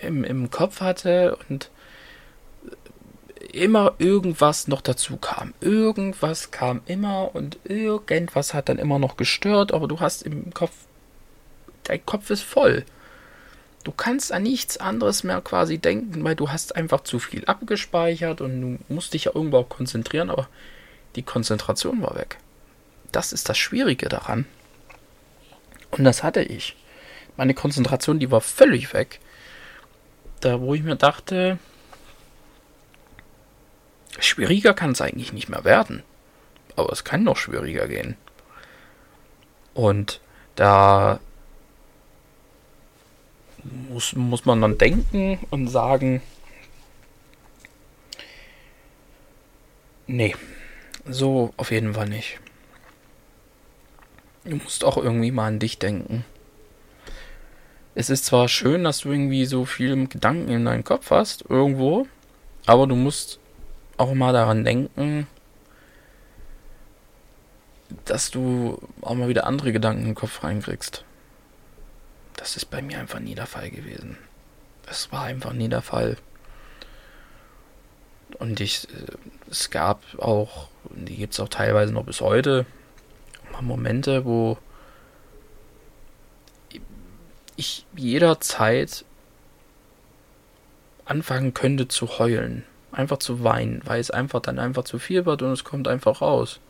im, 0.00 0.24
im 0.24 0.50
Kopf 0.50 0.80
hatte 0.80 1.36
und 1.48 1.70
immer 3.52 3.94
irgendwas 3.98 4.68
noch 4.68 4.80
dazu 4.82 5.16
kam. 5.16 5.54
Irgendwas 5.60 6.50
kam 6.50 6.82
immer 6.86 7.34
und 7.34 7.58
irgendwas 7.64 8.54
hat 8.54 8.68
dann 8.68 8.78
immer 8.78 8.98
noch 8.98 9.16
gestört, 9.16 9.72
aber 9.72 9.88
du 9.88 10.00
hast 10.00 10.22
im 10.22 10.52
Kopf, 10.52 10.72
dein 11.84 12.04
Kopf 12.04 12.30
ist 12.30 12.42
voll. 12.42 12.84
Du 13.86 13.92
kannst 13.92 14.32
an 14.32 14.42
nichts 14.42 14.78
anderes 14.78 15.22
mehr 15.22 15.40
quasi 15.40 15.78
denken, 15.78 16.24
weil 16.24 16.34
du 16.34 16.50
hast 16.50 16.74
einfach 16.74 17.02
zu 17.02 17.20
viel 17.20 17.44
abgespeichert 17.44 18.40
und 18.40 18.60
du 18.60 18.78
musst 18.92 19.14
dich 19.14 19.26
ja 19.26 19.32
irgendwo 19.32 19.58
auch 19.58 19.68
konzentrieren, 19.68 20.28
aber 20.28 20.48
die 21.14 21.22
Konzentration 21.22 22.02
war 22.02 22.16
weg. 22.16 22.38
Das 23.12 23.32
ist 23.32 23.48
das 23.48 23.56
Schwierige 23.56 24.08
daran. 24.08 24.44
Und 25.92 26.02
das 26.02 26.24
hatte 26.24 26.42
ich. 26.42 26.74
Meine 27.36 27.54
Konzentration, 27.54 28.18
die 28.18 28.32
war 28.32 28.40
völlig 28.40 28.92
weg. 28.92 29.20
Da, 30.40 30.60
wo 30.60 30.74
ich 30.74 30.82
mir 30.82 30.96
dachte, 30.96 31.60
schwieriger 34.18 34.74
kann 34.74 34.90
es 34.90 35.00
eigentlich 35.00 35.32
nicht 35.32 35.48
mehr 35.48 35.62
werden. 35.62 36.02
Aber 36.74 36.92
es 36.92 37.04
kann 37.04 37.22
noch 37.22 37.36
schwieriger 37.36 37.86
gehen. 37.86 38.16
Und 39.74 40.20
da 40.56 41.20
muss, 43.88 44.14
muss 44.14 44.44
man 44.44 44.60
dann 44.60 44.78
denken 44.78 45.38
und 45.50 45.68
sagen, 45.68 46.22
nee, 50.06 50.34
so 51.06 51.52
auf 51.56 51.70
jeden 51.70 51.94
Fall 51.94 52.08
nicht. 52.08 52.40
Du 54.44 54.56
musst 54.56 54.84
auch 54.84 54.96
irgendwie 54.96 55.32
mal 55.32 55.48
an 55.48 55.58
dich 55.58 55.78
denken. 55.78 56.24
Es 57.94 58.10
ist 58.10 58.26
zwar 58.26 58.48
schön, 58.48 58.84
dass 58.84 58.98
du 58.98 59.10
irgendwie 59.10 59.46
so 59.46 59.64
viel 59.64 60.06
Gedanken 60.06 60.50
in 60.50 60.64
deinem 60.64 60.84
Kopf 60.84 61.10
hast, 61.10 61.44
irgendwo, 61.48 62.06
aber 62.66 62.86
du 62.86 62.94
musst 62.94 63.40
auch 63.96 64.12
mal 64.12 64.32
daran 64.32 64.64
denken, 64.64 65.26
dass 68.04 68.30
du 68.30 68.78
auch 69.00 69.14
mal 69.14 69.28
wieder 69.28 69.46
andere 69.46 69.72
Gedanken 69.72 70.02
in 70.02 70.08
den 70.08 70.14
Kopf 70.14 70.44
reinkriegst. 70.44 71.04
Das 72.36 72.56
ist 72.56 72.66
bei 72.66 72.82
mir 72.82 72.98
einfach 72.98 73.20
nie 73.20 73.34
der 73.34 73.46
Fall 73.46 73.70
gewesen. 73.70 74.16
Das 74.84 75.10
war 75.10 75.24
einfach 75.24 75.52
nie 75.52 75.68
der 75.68 75.82
Fall. 75.82 76.16
Und 78.38 78.60
ich, 78.60 78.88
äh, 78.90 79.50
es 79.50 79.70
gab 79.70 80.02
auch, 80.18 80.68
die 80.90 81.16
gibt 81.16 81.32
es 81.32 81.40
auch 81.40 81.48
teilweise 81.48 81.92
noch 81.92 82.04
bis 82.04 82.20
heute, 82.20 82.66
Momente, 83.62 84.24
wo 84.24 84.58
ich 87.56 87.86
jederzeit 87.96 89.04
anfangen 91.04 91.54
könnte 91.54 91.88
zu 91.88 92.18
heulen. 92.18 92.64
Einfach 92.92 93.18
zu 93.18 93.44
weinen, 93.44 93.82
weil 93.84 94.00
es 94.00 94.10
einfach 94.10 94.40
dann 94.40 94.58
einfach 94.58 94.84
zu 94.84 94.98
viel 94.98 95.26
wird 95.26 95.42
und 95.42 95.52
es 95.52 95.64
kommt 95.64 95.88
einfach 95.88 96.20
raus. 96.20 96.60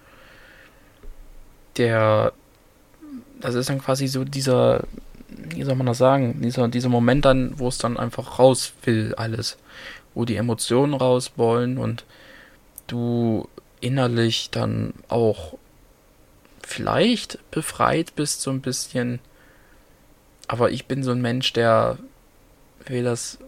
Der, 1.76 2.33
das 3.40 3.55
ist 3.55 3.68
dann 3.68 3.81
quasi 3.81 4.07
so 4.07 4.24
dieser, 4.24 4.85
wie 5.29 5.62
soll 5.62 5.75
man 5.75 5.87
das 5.87 5.99
sagen, 5.99 6.41
dieser, 6.41 6.69
dieser 6.69 6.89
Moment 6.89 7.25
dann, 7.25 7.59
wo 7.59 7.69
es 7.69 7.79
dann 7.79 7.97
einfach 7.97 8.39
raus 8.39 8.73
will, 8.85 9.15
alles. 9.17 9.59
Wo 10.15 10.25
die 10.25 10.37
Emotionen 10.37 10.95
raus 10.95 11.33
wollen 11.37 11.79
und 11.79 12.05
du 12.87 13.49
innerlich 13.81 14.51
dann 14.51 14.95
auch 15.09 15.59
vielleicht 16.62 17.39
befreit 17.51 18.15
bist, 18.15 18.43
so 18.43 18.51
ein 18.51 18.61
bisschen. 18.61 19.21
Aber 20.49 20.71
ich 20.71 20.87
bin 20.87 21.03
so 21.03 21.11
ein 21.11 21.21
Mensch, 21.21 21.53
der 21.53 21.99
will 22.87 23.05
das 23.05 23.39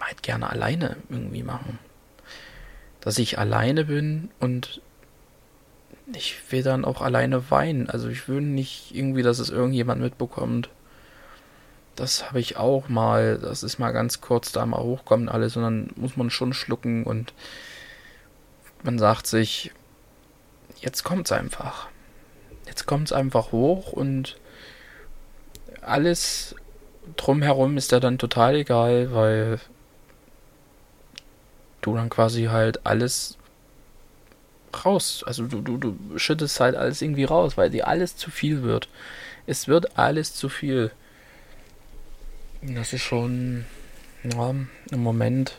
halt 0.00 0.22
gerne 0.22 0.50
alleine 0.50 0.96
irgendwie 1.08 1.42
machen. 1.42 1.78
Dass 3.00 3.18
ich 3.18 3.38
alleine 3.38 3.84
bin 3.84 4.30
und 4.40 4.80
ich 6.12 6.40
will 6.50 6.62
dann 6.62 6.84
auch 6.84 7.02
alleine 7.02 7.50
weinen. 7.50 7.88
Also 7.90 8.08
ich 8.08 8.28
will 8.28 8.40
nicht 8.40 8.94
irgendwie, 8.94 9.22
dass 9.22 9.38
es 9.38 9.50
irgendjemand 9.50 10.00
mitbekommt. 10.00 10.70
Das 11.96 12.28
habe 12.28 12.40
ich 12.40 12.56
auch 12.56 12.88
mal. 12.88 13.38
Das 13.38 13.62
ist 13.62 13.78
mal 13.78 13.92
ganz 13.92 14.20
kurz 14.20 14.52
da 14.52 14.64
mal 14.66 14.80
hochkommen 14.80 15.28
alles 15.28 15.56
und 15.56 15.62
dann 15.62 15.90
muss 15.96 16.16
man 16.16 16.30
schon 16.30 16.52
schlucken 16.52 17.04
und 17.04 17.34
man 18.82 18.98
sagt 18.98 19.26
sich, 19.26 19.72
jetzt 20.80 21.02
kommt's 21.04 21.32
einfach. 21.32 21.88
Jetzt 22.66 22.86
kommt's 22.86 23.12
einfach 23.12 23.52
hoch 23.52 23.92
und 23.92 24.38
alles 25.80 26.54
drumherum 27.16 27.76
ist 27.76 27.92
ja 27.92 28.00
dann 28.00 28.18
total 28.18 28.56
egal, 28.56 29.12
weil 29.12 29.58
du 31.80 31.94
dann 31.94 32.10
quasi 32.10 32.44
halt 32.44 32.86
alles 32.86 33.37
raus. 34.84 35.24
Also 35.26 35.44
du, 35.44 35.60
du, 35.60 35.76
du 35.76 36.18
schüttest 36.18 36.60
halt 36.60 36.74
alles 36.76 37.02
irgendwie 37.02 37.24
raus, 37.24 37.56
weil 37.56 37.70
dir 37.70 37.88
alles 37.88 38.16
zu 38.16 38.30
viel 38.30 38.62
wird. 38.62 38.88
Es 39.46 39.68
wird 39.68 39.98
alles 39.98 40.34
zu 40.34 40.48
viel. 40.48 40.90
Das 42.62 42.92
ist 42.92 43.02
schon 43.02 43.64
ja, 44.24 44.50
ein 44.50 44.68
Moment, 44.92 45.58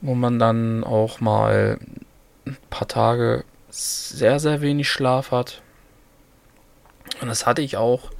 wo 0.00 0.14
man 0.14 0.38
dann 0.38 0.84
auch 0.84 1.20
mal 1.20 1.78
ein 2.46 2.56
paar 2.70 2.88
Tage 2.88 3.44
sehr, 3.68 4.40
sehr 4.40 4.60
wenig 4.60 4.88
Schlaf 4.88 5.30
hat. 5.30 5.60
Und 7.20 7.28
das 7.28 7.46
hatte 7.46 7.62
ich 7.62 7.76
auch. 7.76 8.10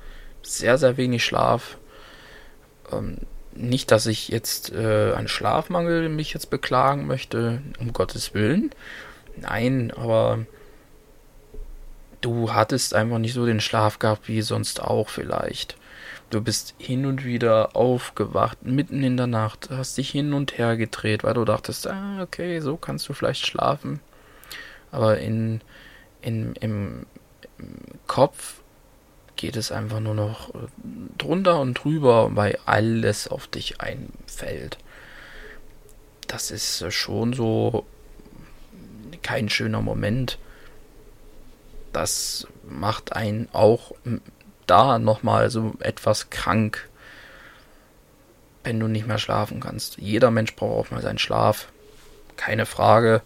Sehr, 0.42 0.78
sehr 0.78 0.96
wenig 0.96 1.24
Schlaf. 1.24 1.78
Ähm, 2.92 3.18
nicht, 3.54 3.90
dass 3.90 4.06
ich 4.06 4.28
jetzt 4.28 4.72
äh, 4.72 5.12
einen 5.14 5.28
Schlafmangel 5.28 6.08
mich 6.08 6.32
jetzt 6.32 6.48
beklagen 6.50 7.06
möchte, 7.06 7.60
um 7.80 7.92
Gottes 7.92 8.34
Willen. 8.34 8.70
Nein, 9.40 9.92
aber 9.96 10.46
du 12.20 12.52
hattest 12.52 12.94
einfach 12.94 13.18
nicht 13.18 13.34
so 13.34 13.46
den 13.46 13.60
Schlaf 13.60 13.98
gehabt 13.98 14.28
wie 14.28 14.42
sonst 14.42 14.82
auch 14.82 15.08
vielleicht. 15.08 15.76
Du 16.30 16.42
bist 16.42 16.74
hin 16.78 17.06
und 17.06 17.24
wieder 17.24 17.74
aufgewacht, 17.74 18.62
mitten 18.62 19.02
in 19.02 19.16
der 19.16 19.26
Nacht, 19.26 19.70
hast 19.70 19.96
dich 19.96 20.10
hin 20.10 20.34
und 20.34 20.58
her 20.58 20.76
gedreht, 20.76 21.24
weil 21.24 21.34
du 21.34 21.44
dachtest, 21.44 21.86
ah, 21.86 22.22
okay, 22.22 22.60
so 22.60 22.76
kannst 22.76 23.08
du 23.08 23.14
vielleicht 23.14 23.46
schlafen. 23.46 24.00
Aber 24.90 25.18
in, 25.18 25.62
in, 26.20 26.54
im, 26.56 27.06
im 27.58 27.74
Kopf 28.06 28.60
geht 29.36 29.56
es 29.56 29.72
einfach 29.72 30.00
nur 30.00 30.14
noch 30.14 30.50
drunter 31.16 31.60
und 31.60 31.74
drüber, 31.74 32.30
weil 32.34 32.58
alles 32.66 33.28
auf 33.28 33.46
dich 33.46 33.80
einfällt. 33.80 34.78
Das 36.26 36.50
ist 36.50 36.92
schon 36.92 37.32
so 37.32 37.86
kein 39.22 39.48
schöner 39.48 39.82
Moment. 39.82 40.38
Das 41.92 42.46
macht 42.68 43.14
einen 43.14 43.48
auch 43.52 43.92
da 44.66 44.98
nochmal 44.98 45.50
so 45.50 45.74
etwas 45.80 46.30
krank, 46.30 46.88
wenn 48.64 48.78
du 48.78 48.86
nicht 48.86 49.06
mehr 49.06 49.18
schlafen 49.18 49.60
kannst. 49.60 49.98
Jeder 49.98 50.30
Mensch 50.30 50.54
braucht 50.54 50.86
auch 50.86 50.90
mal 50.90 51.02
seinen 51.02 51.18
Schlaf, 51.18 51.68
keine 52.36 52.66
Frage. 52.66 53.22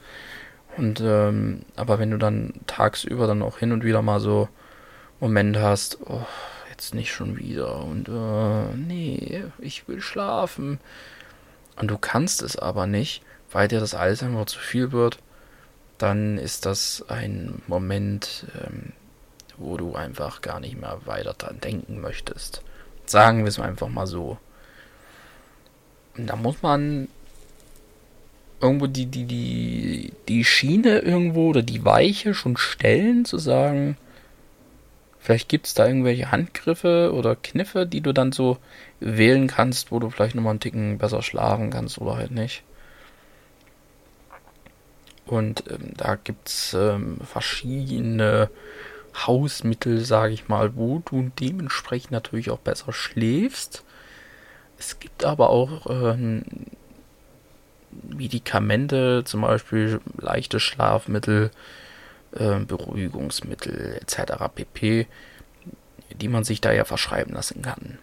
Und 0.77 1.01
ähm, 1.01 1.65
aber 1.77 1.99
wenn 1.99 2.11
du 2.11 2.19
dann 2.19 2.55
tagsüber 2.67 3.27
dann 3.27 3.43
auch 3.43 3.59
hin 3.59 3.73
und 3.73 3.85
wieder 3.85 4.03
mal 4.03 4.21
so 4.21 4.49
Moment 5.21 5.59
hast, 5.59 5.99
oh, 6.07 6.25
jetzt 6.71 6.95
nicht 6.95 7.13
schon 7.13 7.37
wieder 7.37 7.85
und 7.85 8.09
uh, 8.09 8.75
nee, 8.75 9.45
ich 9.59 9.87
will 9.87 10.01
schlafen. 10.01 10.81
Und 11.77 11.89
du 11.91 11.99
kannst 11.99 12.43
es 12.43 12.57
aber 12.57 12.87
nicht, 12.87 13.23
weil 13.51 13.69
dir 13.69 13.81
das 13.81 13.95
alles 13.95 14.23
einfach 14.23 14.47
zu 14.47 14.59
viel 14.59 14.93
wird, 14.93 15.19
dann 16.03 16.39
ist 16.39 16.67
das 16.67 17.05
ein 17.09 17.63
Moment, 17.67 18.47
ähm, 18.61 18.93
wo 19.57 19.77
du 19.77 19.95
einfach 19.95 20.41
gar 20.43 20.61
nicht 20.61 20.81
mehr 20.81 21.01
weiter 21.05 21.35
dran 21.35 21.61
denken 21.61 22.01
möchtest. 22.01 22.63
Sagen 23.07 23.41
wir 23.41 23.49
es 23.49 23.59
einfach 23.59 23.89
mal 23.89 24.07
so. 24.07 24.39
Und 26.17 26.27
da 26.27 26.37
muss 26.37 26.63
man 26.63 27.09
irgendwo 28.61 28.87
die, 28.87 29.07
die, 29.07 29.25
die, 29.25 30.13
die 30.29 30.45
Schiene 30.45 31.01
irgendwo 31.01 31.49
oder 31.49 31.63
die 31.63 31.85
Weiche 31.85 32.35
schon 32.35 32.57
stellen, 32.57 33.25
zu 33.25 33.39
sagen, 33.39 33.97
Vielleicht 35.23 35.49
gibt 35.49 35.69
es 35.69 35.75
da 35.75 35.87
irgendwelche 35.87 36.33
Handgriffe 36.33 37.13
oder 37.15 37.37
Kniffe, 37.37 37.87
die 37.87 38.01
du 38.01 38.13
dann 38.13 38.33
so 38.33 38.59
wählen 38.99 39.47
kannst, 39.47 39.93
wo 39.93 40.01
du 40.01 40.11
vielleicht 40.11 40.35
nochmal 40.35 40.51
einen 40.51 40.59
Ticken 40.59 40.99
besser 40.99 41.23
schlafen 41.23 41.71
kannst 41.71 42.01
oder 42.01 42.17
halt 42.17 42.33
nicht. 42.33 42.65
Und 45.27 45.65
ähm, 45.71 45.93
da 45.97 46.17
gibt 46.17 46.49
es 46.49 46.75
ähm, 46.75 47.19
verschiedene 47.25 48.51
Hausmittel, 49.15 50.01
sage 50.05 50.35
ich 50.35 50.49
mal, 50.49 50.75
wo 50.77 51.03
du 51.05 51.31
dementsprechend 51.39 52.13
natürlich 52.13 52.51
auch 52.51 52.59
besser 52.59 52.93
schläfst. 52.93 53.85
Es 54.79 54.99
gibt 54.99 55.25
aber 55.25 55.51
auch 55.51 55.87
ähm, 55.89 56.43
Medikamente, 58.09 59.23
zum 59.25 59.43
Beispiel 59.43 60.01
leichte 60.17 60.59
Schlafmittel, 60.61 61.51
äh, 62.33 62.59
Beruhigungsmittel 62.61 63.99
etc. 64.01 64.33
pp. 64.55 65.07
die 66.21 66.29
man 66.29 66.45
sich 66.45 66.61
da 66.61 66.73
ja 66.73 66.85
verschreiben 66.85 67.35
lassen 67.35 67.63
kann. 67.63 67.99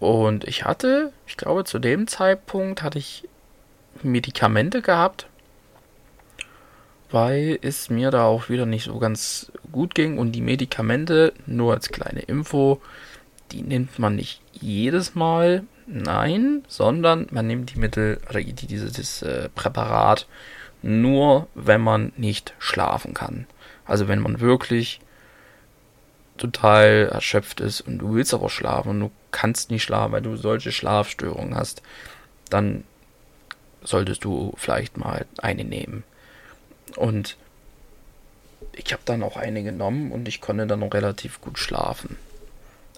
Und 0.00 0.44
ich 0.44 0.64
hatte, 0.64 1.12
ich 1.26 1.36
glaube, 1.36 1.64
zu 1.64 1.78
dem 1.78 2.06
Zeitpunkt 2.08 2.82
hatte 2.82 2.98
ich 2.98 3.28
Medikamente 4.02 4.82
gehabt, 4.82 5.26
weil 7.10 7.58
es 7.62 7.90
mir 7.90 8.10
da 8.10 8.24
auch 8.24 8.48
wieder 8.48 8.66
nicht 8.66 8.84
so 8.84 8.98
ganz 8.98 9.52
gut 9.72 9.94
ging. 9.94 10.18
Und 10.18 10.32
die 10.32 10.40
Medikamente, 10.40 11.32
nur 11.46 11.74
als 11.74 11.88
kleine 11.88 12.20
Info, 12.20 12.80
die 13.52 13.62
nimmt 13.62 13.98
man 13.98 14.16
nicht 14.16 14.40
jedes 14.52 15.14
Mal, 15.14 15.64
nein, 15.86 16.62
sondern 16.68 17.26
man 17.30 17.46
nimmt 17.46 17.74
die 17.74 17.78
Mittel 17.78 18.20
oder 18.28 18.40
dieses 18.40 19.22
äh, 19.22 19.48
Präparat 19.54 20.26
nur, 20.82 21.48
wenn 21.54 21.80
man 21.80 22.12
nicht 22.16 22.54
schlafen 22.58 23.12
kann. 23.12 23.46
Also 23.84 24.08
wenn 24.08 24.20
man 24.20 24.40
wirklich 24.40 25.00
total 26.38 27.10
erschöpft 27.12 27.60
ist 27.60 27.82
und 27.82 27.98
du 27.98 28.14
willst 28.14 28.32
aber 28.32 28.48
schlafen 28.48 28.90
und 28.90 29.00
du 29.00 29.10
kannst 29.30 29.70
nicht 29.70 29.82
schlafen, 29.82 30.12
weil 30.12 30.22
du 30.22 30.36
solche 30.36 30.72
Schlafstörungen 30.72 31.54
hast, 31.54 31.82
dann 32.48 32.84
solltest 33.82 34.24
du 34.24 34.54
vielleicht 34.56 34.96
mal 34.96 35.26
eine 35.38 35.64
nehmen. 35.64 36.04
Und 36.96 37.36
ich 38.72 38.92
habe 38.92 39.02
dann 39.04 39.22
auch 39.22 39.36
eine 39.36 39.62
genommen 39.62 40.12
und 40.12 40.28
ich 40.28 40.40
konnte 40.40 40.66
dann 40.66 40.80
noch 40.80 40.92
relativ 40.92 41.40
gut 41.40 41.58
schlafen. 41.58 42.16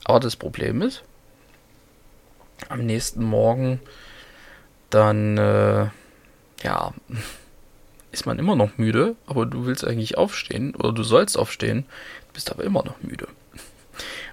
Aber 0.04 0.20
das 0.20 0.36
Problem 0.36 0.82
ist, 0.82 1.02
am 2.68 2.84
nächsten 2.84 3.24
Morgen 3.24 3.80
dann, 4.90 5.38
äh, 5.38 5.86
ja, 6.62 6.92
ist 8.12 8.26
man 8.26 8.38
immer 8.38 8.56
noch 8.56 8.76
müde, 8.76 9.16
aber 9.26 9.46
du 9.46 9.64
willst 9.66 9.86
eigentlich 9.86 10.18
aufstehen 10.18 10.74
oder 10.74 10.92
du 10.92 11.02
sollst 11.02 11.38
aufstehen, 11.38 11.86
bist 12.32 12.50
aber 12.50 12.64
immer 12.64 12.84
noch 12.84 13.00
müde. 13.02 13.28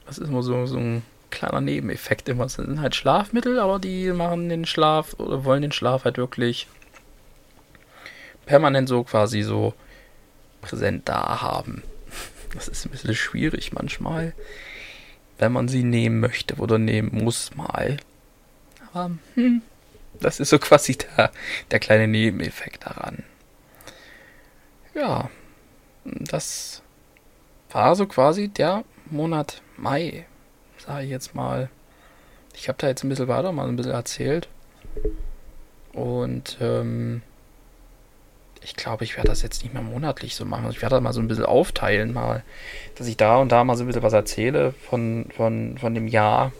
Das 0.05 0.17
ist 0.17 0.27
immer 0.27 0.41
so, 0.41 0.65
so 0.65 0.77
ein 0.77 1.03
kleiner 1.29 1.61
Nebeneffekt 1.61 2.29
immer. 2.29 2.45
Das 2.45 2.53
sind 2.53 2.81
halt 2.81 2.95
Schlafmittel, 2.95 3.59
aber 3.59 3.77
die 3.77 4.11
machen 4.11 4.49
den 4.49 4.65
Schlaf 4.65 5.13
oder 5.19 5.45
wollen 5.45 5.61
den 5.61 5.71
Schlaf 5.71 6.03
halt 6.03 6.17
wirklich 6.17 6.67
permanent 8.49 8.89
so 8.89 9.03
quasi 9.03 9.43
so 9.43 9.75
präsent 10.61 11.07
da 11.07 11.41
haben. 11.41 11.83
Das 12.55 12.67
ist 12.67 12.83
ein 12.83 12.89
bisschen 12.89 13.13
schwierig 13.13 13.73
manchmal, 13.73 14.33
wenn 15.37 15.51
man 15.51 15.67
sie 15.67 15.83
nehmen 15.83 16.19
möchte 16.19 16.55
oder 16.55 16.79
nehmen 16.79 17.11
muss 17.13 17.55
mal. 17.55 17.97
Aber 18.91 19.11
hm, 19.35 19.61
das 20.19 20.39
ist 20.39 20.49
so 20.49 20.57
quasi 20.57 20.97
der, 20.97 21.31
der 21.69 21.79
kleine 21.79 22.07
Nebeneffekt 22.07 22.87
daran. 22.87 23.23
Ja, 24.95 25.29
das 26.05 26.81
war 27.69 27.95
so 27.95 28.07
quasi 28.07 28.47
der 28.47 28.83
Monat 29.11 29.61
Mai, 29.77 30.25
sage 30.79 31.03
ich 31.03 31.11
jetzt 31.11 31.35
mal. 31.35 31.69
Ich 32.55 32.67
habe 32.67 32.79
da 32.79 32.87
jetzt 32.87 33.03
ein 33.03 33.09
bisschen 33.09 33.27
weiter 33.27 33.51
mal 33.51 33.67
ein 33.67 33.75
bisschen 33.75 33.91
erzählt. 33.91 34.49
Und 35.93 36.57
ähm, 36.61 37.21
ich 38.69 38.75
glaube, 38.75 39.03
ich 39.03 39.17
werde 39.17 39.29
das 39.29 39.41
jetzt 39.41 39.63
nicht 39.63 39.73
mehr 39.73 39.81
monatlich 39.81 40.35
so 40.35 40.45
machen. 40.45 40.69
Ich 40.69 40.83
werde 40.83 40.95
das 40.95 41.03
mal 41.03 41.11
so 41.11 41.19
ein 41.21 41.27
bisschen 41.27 41.45
aufteilen, 41.45 42.13
mal, 42.13 42.43
dass 42.95 43.07
ich 43.07 43.17
da 43.17 43.37
und 43.37 43.51
da 43.51 43.63
mal 43.63 43.75
so 43.75 43.83
ein 43.83 43.87
bisschen 43.87 44.03
was 44.03 44.13
erzähle 44.13 44.73
von, 44.73 45.25
von, 45.35 45.79
von 45.79 45.95
dem 45.95 46.07
Jahr. 46.07 46.51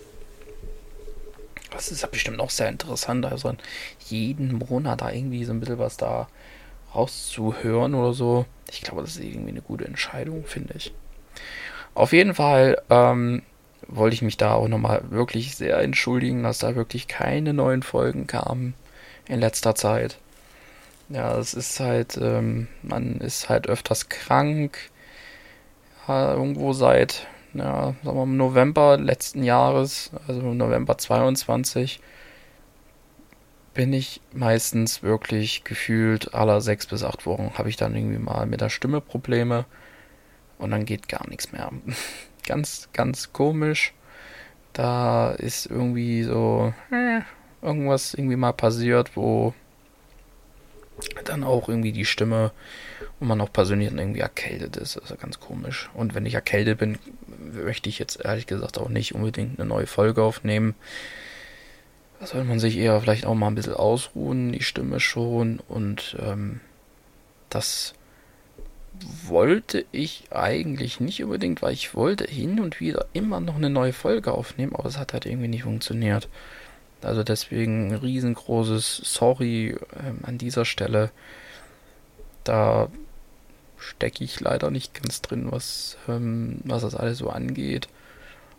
Das 1.69 1.91
ist 1.91 2.01
ja 2.01 2.07
bestimmt 2.07 2.39
auch 2.39 2.49
sehr 2.49 2.67
interessant. 2.67 3.27
Also 3.27 3.53
jeden 4.07 4.53
Monat 4.53 5.01
da 5.01 5.11
irgendwie 5.11 5.45
so 5.45 5.53
ein 5.53 5.59
bisschen 5.59 5.77
was 5.77 5.97
da 5.97 6.27
rauszuhören 6.95 7.93
oder 7.93 8.13
so. 8.13 8.47
Ich 8.71 8.81
glaube, 8.81 9.01
das 9.01 9.11
ist 9.11 9.23
irgendwie 9.23 9.51
eine 9.51 9.61
gute 9.61 9.85
Entscheidung, 9.85 10.45
finde 10.45 10.73
ich. 10.77 10.91
Auf 11.93 12.11
jeden 12.11 12.33
Fall 12.33 12.81
ähm, 12.89 13.43
wollte 13.87 14.15
ich 14.15 14.23
mich 14.23 14.37
da 14.37 14.55
auch 14.55 14.67
nochmal 14.67 15.03
wirklich 15.11 15.55
sehr 15.55 15.77
entschuldigen, 15.77 16.41
dass 16.41 16.57
da 16.57 16.75
wirklich 16.75 17.07
keine 17.07 17.53
neuen 17.53 17.83
Folgen 17.83 18.25
kamen 18.25 18.73
in 19.27 19.39
letzter 19.39 19.75
Zeit. 19.75 20.17
Ja, 21.09 21.37
es 21.39 21.53
ist 21.55 21.79
halt, 21.79 22.17
ähm, 22.21 22.67
man 22.83 23.19
ist 23.19 23.49
halt 23.49 23.67
öfters 23.67 24.09
krank. 24.09 24.77
Ja, 26.07 26.33
irgendwo 26.33 26.73
seit, 26.73 27.27
ja, 27.53 27.95
sagen 28.03 28.17
wir 28.17 28.25
November 28.25 28.97
letzten 28.97 29.43
Jahres, 29.43 30.11
also 30.27 30.41
November 30.41 30.97
22, 30.97 31.99
bin 33.73 33.93
ich 33.93 34.21
meistens 34.33 35.03
wirklich 35.03 35.63
gefühlt 35.63 36.33
aller 36.33 36.61
sechs 36.61 36.87
bis 36.87 37.03
acht 37.03 37.25
Wochen 37.25 37.51
habe 37.57 37.69
ich 37.69 37.75
dann 37.77 37.95
irgendwie 37.95 38.17
mal 38.17 38.45
mit 38.45 38.61
der 38.61 38.69
Stimme 38.69 39.01
Probleme 39.01 39.65
und 40.57 40.71
dann 40.71 40.85
geht 40.85 41.07
gar 41.07 41.27
nichts 41.29 41.51
mehr. 41.51 41.71
ganz, 42.45 42.89
ganz 42.93 43.33
komisch. 43.33 43.93
Da 44.73 45.31
ist 45.31 45.65
irgendwie 45.65 46.23
so 46.23 46.73
äh, 46.91 47.21
irgendwas 47.61 48.13
irgendwie 48.13 48.35
mal 48.35 48.53
passiert, 48.53 49.15
wo 49.15 49.53
dann 51.25 51.43
auch 51.43 51.69
irgendwie 51.69 51.91
die 51.91 52.05
Stimme 52.05 52.51
und 53.19 53.27
man 53.27 53.41
auch 53.41 53.51
persönlich 53.51 53.89
dann 53.89 53.99
irgendwie 53.99 54.19
erkältet 54.19 54.77
ist. 54.77 54.95
Das 54.95 55.03
ist 55.03 55.09
ja 55.09 55.15
ganz 55.15 55.39
komisch. 55.39 55.89
Und 55.93 56.15
wenn 56.15 56.25
ich 56.25 56.33
erkältet 56.33 56.79
bin, 56.79 56.97
möchte 57.53 57.89
ich 57.89 57.99
jetzt 57.99 58.23
ehrlich 58.23 58.47
gesagt 58.47 58.77
auch 58.77 58.89
nicht 58.89 59.15
unbedingt 59.15 59.59
eine 59.59 59.67
neue 59.67 59.88
Folge 59.88 60.23
aufnehmen. 60.23 60.75
Da 62.19 62.27
soll 62.27 62.43
man 62.43 62.59
sich 62.59 62.77
eher 62.77 62.99
vielleicht 62.99 63.25
auch 63.25 63.35
mal 63.35 63.47
ein 63.47 63.55
bisschen 63.55 63.73
ausruhen, 63.73 64.51
die 64.51 64.63
Stimme 64.63 64.99
schon. 64.99 65.59
Und 65.67 66.17
ähm, 66.19 66.59
das 67.49 67.93
wollte 69.25 69.85
ich 69.91 70.25
eigentlich 70.31 70.99
nicht 70.99 71.23
unbedingt, 71.23 71.62
weil 71.62 71.73
ich 71.73 71.95
wollte 71.95 72.25
hin 72.25 72.59
und 72.59 72.79
wieder 72.79 73.05
immer 73.13 73.39
noch 73.39 73.55
eine 73.55 73.69
neue 73.69 73.93
Folge 73.93 74.33
aufnehmen, 74.33 74.75
aber 74.75 74.89
es 74.89 74.97
hat 74.97 75.13
halt 75.13 75.25
irgendwie 75.25 75.47
nicht 75.47 75.63
funktioniert. 75.63 76.27
Also 77.01 77.23
deswegen 77.23 77.89
ein 77.89 77.95
riesengroßes 77.95 79.01
Sorry 79.03 79.77
ähm, 80.03 80.19
an 80.23 80.38
dieser 80.38 80.65
Stelle. 80.65 81.12
Da 82.43 82.89
stecke 83.77 84.23
ich 84.23 84.39
leider 84.39 84.69
nicht 84.71 84.93
ganz 85.01 85.21
drin, 85.21 85.51
was, 85.51 85.97
ähm, 86.07 86.59
was 86.65 86.81
das 86.81 86.95
alles 86.95 87.19
so 87.19 87.29
angeht. 87.29 87.88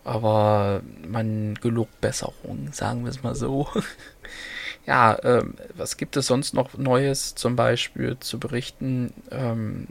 Aber 0.02 0.80
man 1.06 1.54
gelobt 1.56 2.00
Besserung, 2.00 2.72
sagen 2.72 3.04
wir 3.04 3.10
es 3.10 3.22
mal 3.22 3.34
so. 3.34 3.68
ja, 4.86 5.18
ähm, 5.22 5.54
was 5.74 5.98
gibt 5.98 6.16
es 6.16 6.26
sonst 6.26 6.54
noch 6.54 6.78
Neues 6.78 7.34
zum 7.34 7.54
Beispiel 7.54 8.16
zu 8.18 8.40
berichten? 8.40 9.12
Ähm, 9.30 9.86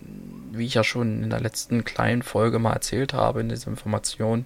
wie 0.51 0.65
ich 0.65 0.73
ja 0.73 0.83
schon 0.83 1.23
in 1.23 1.29
der 1.29 1.41
letzten 1.41 1.85
kleinen 1.85 2.23
Folge 2.23 2.57
mal 2.57 2.73
erzählt 2.73 3.13
habe, 3.13 3.41
in 3.41 3.49
dieser 3.49 3.67
Information, 3.67 4.45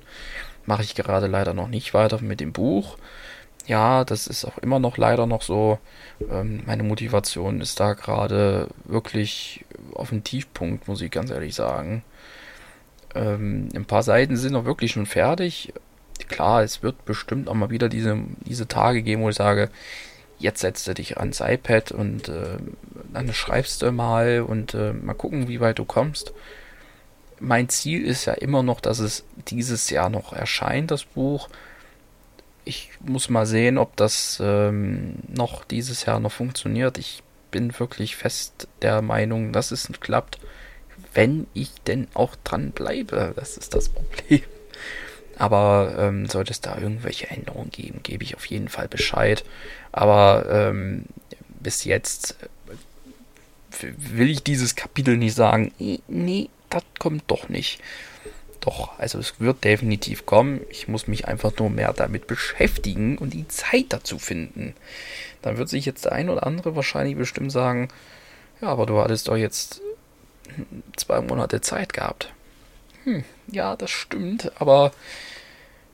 mache 0.65 0.83
ich 0.83 0.95
gerade 0.95 1.27
leider 1.27 1.53
noch 1.53 1.69
nicht 1.69 1.93
weiter 1.93 2.21
mit 2.21 2.41
dem 2.41 2.51
Buch 2.51 2.97
ja, 3.65 4.03
das 4.03 4.27
ist 4.27 4.45
auch 4.45 4.57
immer 4.57 4.79
noch 4.79 4.97
leider 4.97 5.25
noch 5.25 5.41
so. 5.41 5.79
Ähm, 6.29 6.63
meine 6.65 6.83
Motivation 6.83 7.61
ist 7.61 7.79
da 7.79 7.93
gerade 7.93 8.67
wirklich 8.85 9.65
auf 9.93 10.09
dem 10.09 10.23
Tiefpunkt, 10.23 10.87
muss 10.87 11.01
ich 11.01 11.11
ganz 11.11 11.29
ehrlich 11.29 11.55
sagen. 11.55 12.03
Ähm, 13.15 13.69
ein 13.73 13.85
paar 13.85 14.03
Seiten 14.03 14.37
sind 14.37 14.53
noch 14.53 14.65
wirklich 14.65 14.91
schon 14.91 15.05
fertig. 15.05 15.73
Klar, 16.27 16.63
es 16.63 16.83
wird 16.83 17.05
bestimmt 17.05 17.47
auch 17.47 17.53
mal 17.53 17.69
wieder 17.69 17.89
diese, 17.89 18.17
diese 18.45 18.67
Tage 18.67 19.01
geben, 19.01 19.23
wo 19.23 19.29
ich 19.29 19.35
sage, 19.35 19.69
jetzt 20.39 20.59
setzt 20.61 20.87
du 20.87 20.93
dich 20.93 21.17
ans 21.17 21.39
iPad 21.39 21.91
und 21.91 22.27
äh, 22.27 22.57
dann 23.13 23.33
schreibst 23.33 23.81
du 23.81 23.91
mal 23.91 24.41
und 24.41 24.73
äh, 24.73 24.93
mal 24.93 25.13
gucken, 25.13 25.47
wie 25.47 25.61
weit 25.61 25.79
du 25.79 25.85
kommst. 25.85 26.33
Mein 27.39 27.69
Ziel 27.69 28.05
ist 28.05 28.25
ja 28.25 28.33
immer 28.33 28.63
noch, 28.63 28.79
dass 28.79 28.99
es 28.99 29.23
dieses 29.47 29.89
Jahr 29.89 30.09
noch 30.09 30.33
erscheint, 30.33 30.91
das 30.91 31.03
Buch 31.03 31.49
ich 32.65 32.89
muss 33.01 33.29
mal 33.29 33.45
sehen, 33.45 33.77
ob 33.77 33.95
das 33.95 34.41
ähm, 34.43 35.15
noch 35.27 35.65
dieses 35.65 36.05
Jahr 36.05 36.19
noch 36.19 36.31
funktioniert. 36.31 36.97
Ich 36.97 37.23
bin 37.51 37.77
wirklich 37.79 38.15
fest 38.15 38.67
der 38.81 39.01
Meinung, 39.01 39.53
dass 39.53 39.71
es 39.71 39.89
klappt, 39.99 40.39
wenn 41.13 41.47
ich 41.53 41.71
denn 41.87 42.07
auch 42.13 42.35
dran 42.43 42.71
bleibe. 42.71 43.33
Das 43.35 43.57
ist 43.57 43.75
das 43.75 43.89
Problem. 43.89 44.41
Aber 45.37 45.95
ähm, 45.97 46.27
sollte 46.27 46.51
es 46.51 46.61
da 46.61 46.77
irgendwelche 46.77 47.29
Änderungen 47.29 47.71
geben, 47.71 48.01
gebe 48.03 48.23
ich 48.23 48.35
auf 48.35 48.45
jeden 48.45 48.69
Fall 48.69 48.87
Bescheid. 48.87 49.43
Aber 49.91 50.45
ähm, 50.49 51.05
bis 51.59 51.85
jetzt 51.85 52.37
äh, 53.81 53.93
will 53.97 54.29
ich 54.29 54.43
dieses 54.43 54.75
Kapitel 54.75 55.17
nicht 55.17 55.35
sagen, 55.35 55.71
nee, 56.07 56.49
das 56.69 56.83
kommt 56.99 57.23
doch 57.27 57.49
nicht. 57.49 57.81
Doch, 58.63 58.97
also 58.97 59.19
es 59.19 59.41
wird 59.41 59.65
definitiv 59.65 60.25
kommen. 60.25 60.61
Ich 60.69 60.87
muss 60.87 61.05
mich 61.07 61.27
einfach 61.27 61.51
nur 61.59 61.69
mehr 61.69 61.91
damit 61.91 62.27
beschäftigen 62.27 63.17
und 63.17 63.33
die 63.33 63.45
Zeit 63.49 63.87
dazu 63.89 64.17
finden. 64.17 64.73
Dann 65.41 65.57
wird 65.57 65.67
sich 65.67 65.85
jetzt 65.85 66.05
der 66.05 66.13
ein 66.13 66.29
oder 66.29 66.47
andere 66.47 66.73
wahrscheinlich 66.73 67.17
bestimmt 67.17 67.51
sagen, 67.51 67.89
ja, 68.61 68.69
aber 68.69 68.85
du 68.85 68.97
hattest 68.99 69.27
doch 69.27 69.35
jetzt 69.35 69.81
zwei 70.95 71.19
Monate 71.19 71.59
Zeit 71.59 71.91
gehabt. 71.91 72.31
Hm, 73.03 73.25
ja, 73.47 73.75
das 73.75 73.91
stimmt, 73.91 74.53
aber 74.61 74.93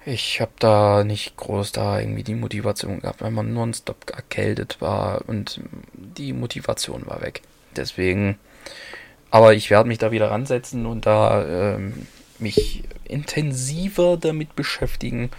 ich 0.06 0.40
habe 0.40 0.52
da 0.60 1.04
nicht 1.04 1.38
groß 1.38 1.72
da 1.72 2.00
irgendwie 2.00 2.24
die 2.24 2.36
Motivation 2.36 3.00
gehabt, 3.02 3.22
weil 3.22 3.32
man 3.32 3.52
nonstop 3.52 4.12
erkältet 4.12 4.80
war 4.80 5.28
und 5.28 5.60
die 5.94 6.34
Motivation 6.34 7.08
war 7.08 7.24
weg. 7.24 7.42
Deswegen, 7.76 8.38
aber 9.32 9.56
ich 9.56 9.72
werde 9.72 9.90
mich 9.90 9.98
da 9.98 10.12
wieder 10.12 10.30
ransetzen 10.30 10.86
und 10.86 11.08
da 11.08 11.76
ähm, 11.76 12.06
mich 12.42 12.84
intensiver 13.04 14.18
damit 14.18 14.56
beschäftigen, 14.56 15.32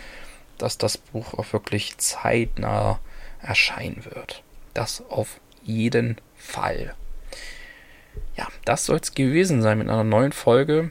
dass 0.58 0.78
das 0.78 0.98
Buch 0.98 1.34
auch 1.34 1.52
wirklich 1.52 1.98
zeitnah 1.98 3.00
erscheinen 3.40 4.04
wird. 4.04 4.42
Das 4.74 5.02
auf 5.08 5.40
jeden 5.62 6.16
Fall. 6.36 6.94
Ja, 8.36 8.48
das 8.64 8.86
soll 8.86 8.98
es 8.98 9.14
gewesen 9.14 9.62
sein 9.62 9.78
mit 9.78 9.88
einer 9.88 10.04
neuen 10.04 10.32
Folge 10.32 10.90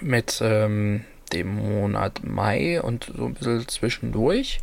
mit 0.00 0.40
ähm, 0.42 1.04
dem 1.32 1.56
Monat 1.56 2.24
Mai 2.24 2.80
und 2.80 3.12
so 3.16 3.26
ein 3.26 3.34
bisschen 3.34 3.68
zwischendurch. 3.68 4.60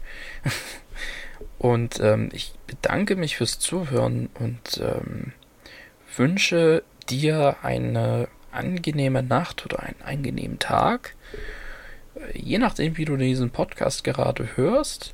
und 1.57 1.99
ähm, 1.99 2.29
ich 2.33 2.53
bedanke 2.65 3.15
mich 3.15 3.37
fürs 3.37 3.59
Zuhören 3.59 4.29
und 4.39 4.81
ähm, 4.81 5.33
wünsche 6.15 6.83
dir 7.09 7.57
eine 7.61 8.27
angenehme 8.57 9.23
Nacht 9.23 9.65
oder 9.65 9.81
einen 9.81 10.01
angenehmen 10.03 10.59
Tag. 10.59 11.15
Je 12.33 12.57
nachdem, 12.57 12.97
wie 12.97 13.05
du 13.05 13.15
diesen 13.15 13.51
Podcast 13.51 14.03
gerade 14.03 14.57
hörst. 14.57 15.13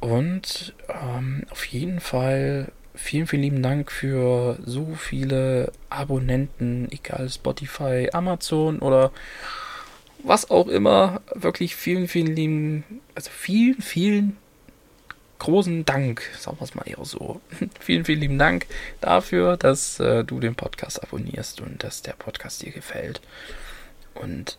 Und 0.00 0.74
ähm, 0.88 1.44
auf 1.50 1.64
jeden 1.66 2.00
Fall 2.00 2.72
vielen, 2.94 3.26
vielen 3.26 3.42
lieben 3.42 3.62
Dank 3.62 3.92
für 3.92 4.58
so 4.64 4.94
viele 4.94 5.72
Abonnenten, 5.90 6.88
egal 6.90 7.28
Spotify, 7.28 8.08
Amazon 8.12 8.78
oder 8.78 9.12
was 10.22 10.50
auch 10.50 10.68
immer. 10.68 11.20
Wirklich 11.34 11.76
vielen, 11.76 12.08
vielen 12.08 12.34
lieben, 12.34 12.84
also 13.14 13.30
vielen, 13.30 13.82
vielen 13.82 14.36
großen 15.40 15.84
Dank, 15.84 16.22
sagen 16.38 16.58
wir 16.60 16.64
es 16.64 16.74
mal 16.76 16.86
eher 16.86 17.04
so. 17.04 17.40
vielen, 17.80 18.04
vielen 18.04 18.20
lieben 18.20 18.38
Dank 18.38 18.66
dafür, 19.00 19.56
dass 19.56 19.98
äh, 19.98 20.22
du 20.22 20.38
den 20.38 20.54
Podcast 20.54 21.02
abonnierst 21.02 21.60
und 21.60 21.82
dass 21.82 22.02
der 22.02 22.12
Podcast 22.12 22.62
dir 22.62 22.70
gefällt. 22.70 23.20
Und 24.14 24.58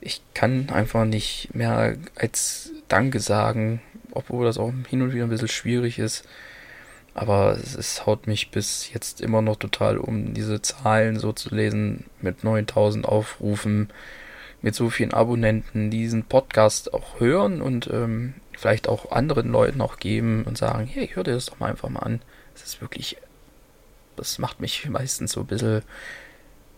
ich 0.00 0.22
kann 0.32 0.70
einfach 0.70 1.04
nicht 1.04 1.54
mehr 1.54 1.96
als 2.14 2.70
Danke 2.88 3.20
sagen, 3.20 3.82
obwohl 4.12 4.46
das 4.46 4.58
auch 4.58 4.72
hin 4.88 5.02
und 5.02 5.12
wieder 5.12 5.24
ein 5.24 5.30
bisschen 5.30 5.48
schwierig 5.48 5.98
ist. 5.98 6.26
Aber 7.14 7.52
es, 7.52 7.74
es 7.74 8.06
haut 8.06 8.26
mich 8.28 8.50
bis 8.50 8.92
jetzt 8.92 9.20
immer 9.20 9.42
noch 9.42 9.56
total 9.56 9.98
um, 9.98 10.34
diese 10.34 10.62
Zahlen 10.62 11.18
so 11.18 11.32
zu 11.32 11.54
lesen 11.54 12.04
mit 12.20 12.44
9000 12.44 13.04
Aufrufen, 13.04 13.90
mit 14.62 14.74
so 14.74 14.88
vielen 14.90 15.12
Abonnenten, 15.12 15.90
die 15.90 15.98
diesen 15.98 16.24
Podcast 16.24 16.94
auch 16.94 17.18
hören 17.20 17.60
und 17.60 17.88
ähm, 17.92 18.34
vielleicht 18.58 18.88
auch 18.88 19.12
anderen 19.12 19.52
Leuten 19.52 19.80
auch 19.80 19.98
geben 19.98 20.42
und 20.44 20.58
sagen, 20.58 20.86
hey, 20.86 21.08
hör 21.12 21.22
dir 21.22 21.34
das 21.34 21.46
doch 21.46 21.60
mal 21.60 21.70
einfach 21.70 21.88
mal 21.88 22.00
an. 22.00 22.20
Es 22.56 22.64
ist 22.64 22.80
wirklich, 22.80 23.16
das 24.16 24.38
macht 24.38 24.60
mich 24.60 24.88
meistens 24.88 25.32
so 25.32 25.40
ein 25.40 25.46
bisschen, 25.46 25.82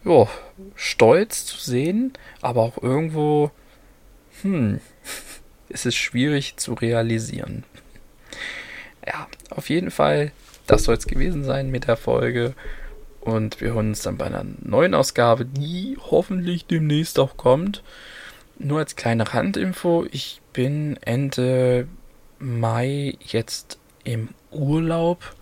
ja, 0.04 0.28
stolz 0.74 1.46
zu 1.46 1.58
sehen, 1.58 2.12
aber 2.42 2.60
auch 2.60 2.82
irgendwo, 2.82 3.50
hm, 4.42 4.80
es 5.70 5.86
ist 5.86 5.96
schwierig 5.96 6.56
zu 6.58 6.74
realisieren. 6.74 7.64
Ja, 9.06 9.26
auf 9.48 9.70
jeden 9.70 9.90
Fall, 9.90 10.32
das 10.66 10.84
soll 10.84 10.96
es 10.96 11.06
gewesen 11.06 11.44
sein 11.44 11.70
mit 11.70 11.86
der 11.88 11.96
Folge. 11.96 12.54
Und 13.20 13.60
wir 13.60 13.72
hören 13.72 13.88
uns 13.88 14.02
dann 14.02 14.18
bei 14.18 14.26
einer 14.26 14.44
neuen 14.60 14.94
Ausgabe, 14.94 15.46
die 15.46 15.96
hoffentlich 16.10 16.66
demnächst 16.66 17.18
auch 17.18 17.38
kommt. 17.38 17.82
Nur 18.58 18.80
als 18.80 18.96
kleine 18.96 19.32
Randinfo, 19.32 20.06
ich 20.10 20.39
bin 20.52 20.96
Ende 21.02 21.88
Mai 22.38 23.16
jetzt 23.20 23.78
im 24.04 24.30
Urlaub 24.50 25.34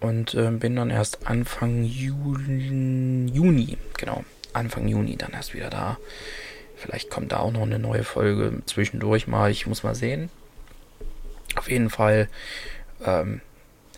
und 0.00 0.34
äh, 0.34 0.50
bin 0.50 0.76
dann 0.76 0.90
erst 0.90 1.26
Anfang 1.26 1.84
Juli, 1.84 3.30
Juni, 3.32 3.78
genau, 3.96 4.24
Anfang 4.52 4.88
Juni 4.88 5.16
dann 5.16 5.32
erst 5.32 5.54
wieder 5.54 5.70
da. 5.70 5.98
Vielleicht 6.76 7.10
kommt 7.10 7.32
da 7.32 7.38
auch 7.40 7.52
noch 7.52 7.62
eine 7.62 7.78
neue 7.78 8.04
Folge 8.04 8.62
zwischendurch 8.64 9.26
mal, 9.26 9.50
ich 9.50 9.66
muss 9.66 9.82
mal 9.82 9.94
sehen. 9.94 10.30
Auf 11.56 11.70
jeden 11.70 11.90
Fall, 11.90 12.28
ähm, 13.04 13.42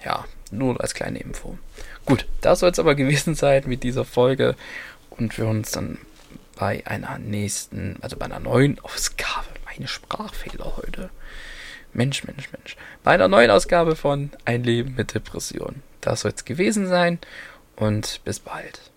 ja, 0.05 0.25
nur 0.51 0.81
als 0.81 0.95
kleine 0.95 1.21
Info. 1.21 1.57
Gut, 2.05 2.27
das 2.41 2.61
soll 2.61 2.71
es 2.71 2.79
aber 2.79 2.95
gewesen 2.97 3.35
sein 3.35 3.63
mit 3.67 3.85
dieser 3.85 4.05
Folge 4.05 4.57
und 5.11 5.39
wir 5.39 5.47
uns 5.47 5.71
dann 5.71 5.99
bei 6.57 6.87
einer 6.87 7.19
nächsten, 7.19 7.97
also 8.01 8.17
bei 8.17 8.27
einer 8.27 8.41
neuen 8.41 8.79
Ausgabe. 8.81 9.52
Meine 9.73 9.89
Sprachfehler 9.89 10.77
heute. 10.77 11.11
Mensch, 11.95 12.25
Mensch, 12.25 12.53
Mensch. 12.53 12.77
Bei 13.03 13.13
einer 13.13 13.29
neuen 13.29 13.51
Ausgabe 13.51 13.97
von 13.97 14.31
Ein 14.45 14.65
Leben 14.65 14.95
mit 14.97 15.15
Depression. 15.15 15.83
Das 16.03 16.23
soll 16.23 16.33
es 16.35 16.45
gewesen 16.45 16.87
sein 16.87 17.19
und 17.77 18.21
bis 18.25 18.41
bald. 18.41 18.92